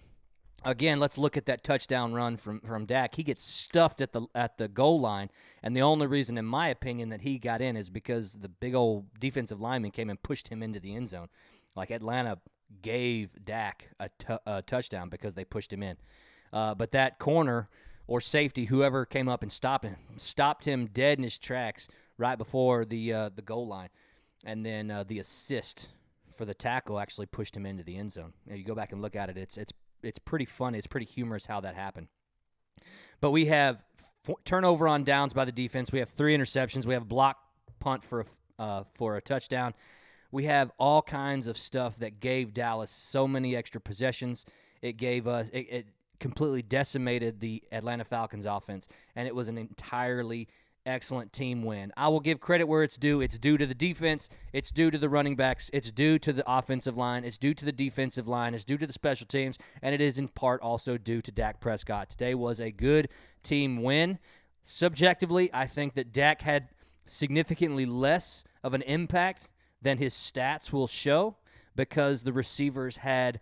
again, 0.64 1.00
let's 1.00 1.18
look 1.18 1.36
at 1.36 1.46
that 1.46 1.64
touchdown 1.64 2.12
run 2.12 2.36
from 2.36 2.60
from 2.60 2.86
Dak. 2.86 3.16
He 3.16 3.24
gets 3.24 3.42
stuffed 3.44 4.00
at 4.00 4.12
the 4.12 4.22
at 4.32 4.58
the 4.58 4.68
goal 4.68 5.00
line, 5.00 5.28
and 5.62 5.76
the 5.76 5.82
only 5.82 6.06
reason, 6.06 6.38
in 6.38 6.46
my 6.46 6.68
opinion, 6.68 7.08
that 7.08 7.22
he 7.22 7.38
got 7.38 7.60
in 7.60 7.76
is 7.76 7.90
because 7.90 8.34
the 8.34 8.48
big 8.48 8.74
old 8.74 9.06
defensive 9.18 9.60
lineman 9.60 9.90
came 9.90 10.08
and 10.08 10.22
pushed 10.22 10.48
him 10.48 10.62
into 10.62 10.78
the 10.78 10.94
end 10.94 11.08
zone. 11.08 11.28
Like 11.74 11.90
Atlanta 11.90 12.38
gave 12.80 13.44
Dak 13.44 13.90
a, 13.98 14.08
t- 14.16 14.36
a 14.46 14.62
touchdown 14.62 15.08
because 15.08 15.34
they 15.34 15.44
pushed 15.44 15.72
him 15.72 15.82
in, 15.82 15.96
uh, 16.52 16.76
but 16.76 16.92
that 16.92 17.18
corner 17.18 17.68
or 18.10 18.20
safety, 18.20 18.64
whoever 18.64 19.06
came 19.06 19.28
up 19.28 19.40
and 19.40 19.52
stopped 19.52 19.84
him, 19.84 19.94
stopped 20.16 20.64
him 20.64 20.86
dead 20.86 21.16
in 21.16 21.22
his 21.22 21.38
tracks 21.38 21.86
right 22.18 22.36
before 22.36 22.84
the 22.84 23.12
uh, 23.12 23.30
the 23.34 23.40
goal 23.40 23.68
line, 23.68 23.88
and 24.44 24.66
then 24.66 24.90
uh, 24.90 25.04
the 25.04 25.20
assist 25.20 25.86
for 26.36 26.44
the 26.44 26.52
tackle 26.52 26.98
actually 26.98 27.26
pushed 27.26 27.56
him 27.56 27.64
into 27.64 27.84
the 27.84 27.96
end 27.96 28.10
zone. 28.10 28.32
Now, 28.46 28.56
you 28.56 28.64
go 28.64 28.74
back 28.74 28.90
and 28.90 29.00
look 29.00 29.14
at 29.14 29.30
it; 29.30 29.36
it's 29.36 29.56
it's 29.56 29.72
it's 30.02 30.18
pretty 30.18 30.44
funny. 30.44 30.76
It's 30.76 30.88
pretty 30.88 31.06
humorous 31.06 31.46
how 31.46 31.60
that 31.60 31.76
happened. 31.76 32.08
But 33.20 33.30
we 33.30 33.46
have 33.46 33.84
turnover 34.44 34.88
on 34.88 35.04
downs 35.04 35.32
by 35.32 35.44
the 35.44 35.52
defense. 35.52 35.92
We 35.92 36.00
have 36.00 36.08
three 36.08 36.36
interceptions. 36.36 36.86
We 36.86 36.94
have 36.94 37.08
block 37.08 37.38
punt 37.78 38.02
for 38.02 38.26
a, 38.58 38.62
uh, 38.62 38.84
for 38.94 39.16
a 39.16 39.20
touchdown. 39.20 39.72
We 40.32 40.46
have 40.46 40.72
all 40.78 41.02
kinds 41.02 41.46
of 41.46 41.56
stuff 41.56 41.96
that 42.00 42.18
gave 42.18 42.54
Dallas 42.54 42.90
so 42.90 43.28
many 43.28 43.54
extra 43.54 43.80
possessions. 43.80 44.46
It 44.82 44.96
gave 44.96 45.28
us 45.28 45.48
it, 45.52 45.66
it 45.70 45.86
completely 46.20 46.62
decimated 46.62 47.40
the 47.40 47.62
Atlanta 47.72 48.04
Falcons 48.04 48.46
offense, 48.46 48.86
and 49.16 49.26
it 49.26 49.34
was 49.34 49.48
an 49.48 49.58
entirely 49.58 50.48
excellent 50.86 51.32
team 51.32 51.62
win. 51.62 51.92
I 51.96 52.08
will 52.08 52.20
give 52.20 52.40
credit 52.40 52.64
where 52.64 52.82
it's 52.82 52.96
due. 52.96 53.20
It's 53.20 53.38
due 53.38 53.58
to 53.58 53.66
the 53.66 53.74
defense, 53.74 54.28
it's 54.52 54.70
due 54.70 54.90
to 54.90 54.98
the 54.98 55.08
running 55.08 55.36
backs, 55.36 55.70
it's 55.72 55.90
due 55.90 56.18
to 56.20 56.32
the 56.32 56.44
offensive 56.50 56.96
line, 56.96 57.24
it's 57.24 57.38
due 57.38 57.54
to 57.54 57.64
the 57.64 57.72
defensive 57.72 58.28
line, 58.28 58.54
it's 58.54 58.64
due 58.64 58.78
to 58.78 58.86
the 58.86 58.92
special 58.92 59.26
teams, 59.26 59.58
and 59.82 59.94
it 59.94 60.00
is 60.00 60.18
in 60.18 60.28
part 60.28 60.60
also 60.62 60.96
due 60.96 61.20
to 61.22 61.32
Dak 61.32 61.60
Prescott. 61.60 62.10
Today 62.10 62.34
was 62.34 62.60
a 62.60 62.70
good 62.70 63.08
team 63.42 63.82
win. 63.82 64.18
Subjectively, 64.62 65.50
I 65.52 65.66
think 65.66 65.94
that 65.94 66.12
Dak 66.12 66.42
had 66.42 66.68
significantly 67.06 67.86
less 67.86 68.44
of 68.62 68.74
an 68.74 68.82
impact 68.82 69.48
than 69.82 69.98
his 69.98 70.14
stats 70.14 70.72
will 70.72 70.86
show 70.86 71.36
because 71.76 72.22
the 72.22 72.32
receivers 72.32 72.98
had 72.98 73.40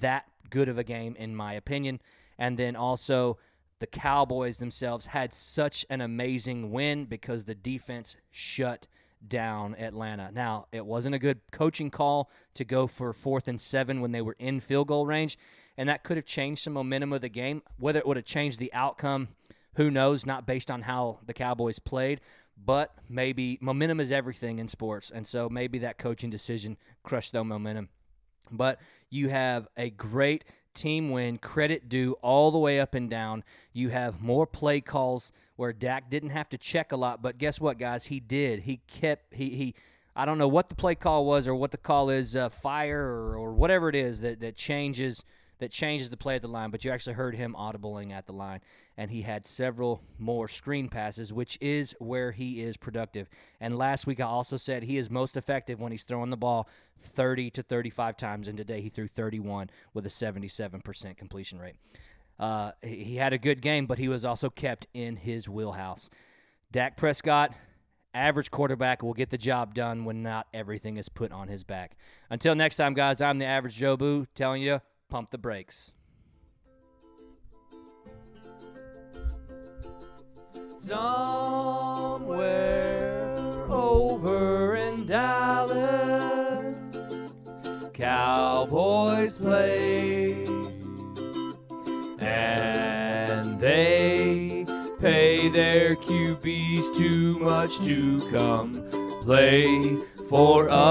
that 0.00 0.24
good 0.50 0.68
of 0.68 0.78
a 0.78 0.84
game, 0.84 1.16
in 1.16 1.34
my 1.34 1.54
opinion. 1.54 2.00
And 2.38 2.58
then 2.58 2.76
also, 2.76 3.38
the 3.78 3.86
Cowboys 3.86 4.58
themselves 4.58 5.06
had 5.06 5.34
such 5.34 5.84
an 5.90 6.00
amazing 6.00 6.70
win 6.70 7.04
because 7.04 7.44
the 7.44 7.54
defense 7.54 8.16
shut 8.30 8.86
down 9.26 9.74
Atlanta. 9.76 10.30
Now, 10.32 10.66
it 10.72 10.84
wasn't 10.84 11.14
a 11.14 11.18
good 11.18 11.40
coaching 11.50 11.90
call 11.90 12.30
to 12.54 12.64
go 12.64 12.86
for 12.86 13.12
fourth 13.12 13.48
and 13.48 13.60
seven 13.60 14.00
when 14.00 14.12
they 14.12 14.22
were 14.22 14.36
in 14.38 14.60
field 14.60 14.88
goal 14.88 15.06
range, 15.06 15.38
and 15.76 15.88
that 15.88 16.04
could 16.04 16.16
have 16.16 16.26
changed 16.26 16.62
some 16.62 16.72
momentum 16.72 17.12
of 17.12 17.20
the 17.20 17.28
game. 17.28 17.62
Whether 17.78 18.00
it 18.00 18.06
would 18.06 18.16
have 18.16 18.26
changed 18.26 18.58
the 18.58 18.72
outcome, 18.72 19.28
who 19.74 19.90
knows, 19.90 20.26
not 20.26 20.46
based 20.46 20.70
on 20.70 20.82
how 20.82 21.20
the 21.26 21.34
Cowboys 21.34 21.78
played, 21.78 22.20
but 22.64 22.94
maybe 23.08 23.58
momentum 23.60 24.00
is 24.00 24.10
everything 24.10 24.58
in 24.58 24.68
sports, 24.68 25.10
and 25.12 25.26
so 25.26 25.48
maybe 25.48 25.78
that 25.78 25.98
coaching 25.98 26.30
decision 26.30 26.76
crushed 27.02 27.32
their 27.32 27.44
momentum. 27.44 27.88
But 28.50 28.80
you 29.10 29.28
have 29.28 29.68
a 29.76 29.90
great 29.90 30.44
team 30.74 31.10
win, 31.10 31.38
credit 31.38 31.88
due 31.88 32.16
all 32.22 32.50
the 32.50 32.58
way 32.58 32.80
up 32.80 32.94
and 32.94 33.08
down. 33.10 33.44
You 33.72 33.90
have 33.90 34.20
more 34.20 34.46
play 34.46 34.80
calls 34.80 35.32
where 35.56 35.72
Dak 35.72 36.10
didn't 36.10 36.30
have 36.30 36.48
to 36.50 36.58
check 36.58 36.92
a 36.92 36.96
lot, 36.96 37.22
but 37.22 37.38
guess 37.38 37.60
what, 37.60 37.78
guys? 37.78 38.04
He 38.06 38.20
did. 38.20 38.60
He 38.60 38.80
kept 38.86 39.34
he 39.34 39.50
he. 39.50 39.74
I 40.14 40.26
don't 40.26 40.38
know 40.38 40.48
what 40.48 40.68
the 40.68 40.74
play 40.74 40.94
call 40.94 41.24
was 41.24 41.48
or 41.48 41.54
what 41.54 41.70
the 41.70 41.78
call 41.78 42.10
is, 42.10 42.36
uh, 42.36 42.50
fire 42.50 43.00
or, 43.00 43.36
or 43.36 43.52
whatever 43.54 43.88
it 43.88 43.94
is 43.94 44.20
that 44.20 44.40
that 44.40 44.56
changes 44.56 45.22
that 45.58 45.70
changes 45.70 46.10
the 46.10 46.16
play 46.16 46.36
at 46.36 46.42
the 46.42 46.48
line. 46.48 46.70
But 46.70 46.84
you 46.84 46.90
actually 46.90 47.14
heard 47.14 47.34
him 47.34 47.54
audibling 47.58 48.12
at 48.12 48.26
the 48.26 48.32
line 48.32 48.60
and 48.96 49.10
he 49.10 49.22
had 49.22 49.46
several 49.46 50.02
more 50.18 50.48
screen 50.48 50.88
passes, 50.88 51.32
which 51.32 51.58
is 51.60 51.94
where 51.98 52.32
he 52.32 52.62
is 52.62 52.76
productive. 52.76 53.28
And 53.60 53.76
last 53.76 54.06
week 54.06 54.20
I 54.20 54.24
also 54.24 54.56
said 54.56 54.82
he 54.82 54.98
is 54.98 55.10
most 55.10 55.36
effective 55.36 55.80
when 55.80 55.92
he's 55.92 56.04
throwing 56.04 56.30
the 56.30 56.36
ball 56.36 56.68
30 56.98 57.50
to 57.50 57.62
35 57.62 58.16
times, 58.16 58.48
and 58.48 58.56
today 58.56 58.80
he 58.80 58.88
threw 58.88 59.08
31 59.08 59.70
with 59.94 60.06
a 60.06 60.10
77% 60.10 61.16
completion 61.16 61.58
rate. 61.58 61.76
Uh, 62.38 62.72
he 62.82 63.16
had 63.16 63.32
a 63.32 63.38
good 63.38 63.60
game, 63.60 63.86
but 63.86 63.98
he 63.98 64.08
was 64.08 64.24
also 64.24 64.50
kept 64.50 64.86
in 64.94 65.16
his 65.16 65.48
wheelhouse. 65.48 66.10
Dak 66.70 66.96
Prescott, 66.96 67.52
average 68.14 68.50
quarterback, 68.50 69.02
will 69.02 69.14
get 69.14 69.30
the 69.30 69.38
job 69.38 69.74
done 69.74 70.04
when 70.04 70.22
not 70.22 70.48
everything 70.52 70.96
is 70.96 71.08
put 71.08 71.32
on 71.32 71.48
his 71.48 71.64
back. 71.64 71.96
Until 72.30 72.54
next 72.54 72.76
time, 72.76 72.94
guys, 72.94 73.20
I'm 73.20 73.38
the 73.38 73.44
average 73.44 73.76
Joe 73.76 73.96
Boo 73.96 74.26
telling 74.34 74.62
you, 74.62 74.80
pump 75.08 75.30
the 75.30 75.38
brakes. 75.38 75.92
Somewhere 80.82 82.42
over 83.70 84.74
in 84.74 85.06
Dallas. 85.06 86.76
Cowboys 87.92 89.38
play, 89.38 90.44
and 92.18 93.60
they 93.60 94.66
pay 95.00 95.48
their 95.48 95.94
QBs 95.94 96.96
too 96.96 97.38
much 97.38 97.78
to 97.86 98.20
come 98.32 98.82
play 99.22 99.96
for 100.28 100.68
us. 100.68 100.82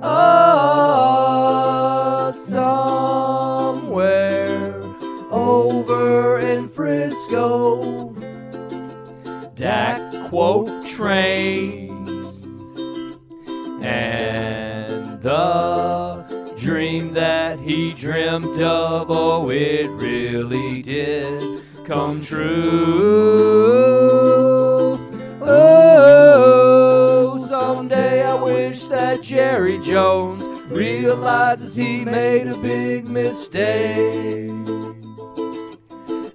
Us 0.00 0.43
Frisco. 7.34 8.14
Dak 9.56 10.28
quote 10.28 10.86
trains 10.86 12.40
and 13.82 15.20
the 15.22 16.54
dream 16.58 17.12
that 17.14 17.58
he 17.58 17.92
dreamt 17.92 18.60
of, 18.60 19.10
oh, 19.10 19.50
it 19.50 19.88
really 19.90 20.82
did 20.82 21.62
come 21.84 22.20
true. 22.20 22.44
Oh, 25.42 27.38
someday 27.48 28.24
I 28.24 28.34
wish 28.34 28.84
that 28.84 29.22
Jerry 29.22 29.78
Jones 29.80 30.44
realizes 30.70 31.74
he 31.76 32.04
made 32.04 32.46
a 32.48 32.56
big 32.58 33.08
mistake. 33.08 34.63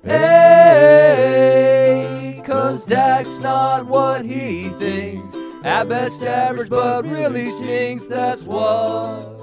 Hey, 0.09 2.01
cause 2.43 2.83
Dak's 2.83 3.37
not 3.37 3.85
what 3.85 4.25
he 4.25 4.69
thinks. 4.79 5.23
At 5.63 5.89
best 5.89 6.25
average, 6.25 6.69
but 6.69 7.05
really 7.05 7.51
stinks. 7.51 8.07
That's 8.07 8.43
what 8.43 9.37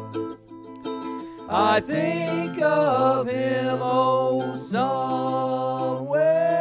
I 1.49 1.79
think 1.81 2.61
of 2.61 3.29
him. 3.29 3.79
Oh, 3.81 4.57
somewhere 4.57 6.56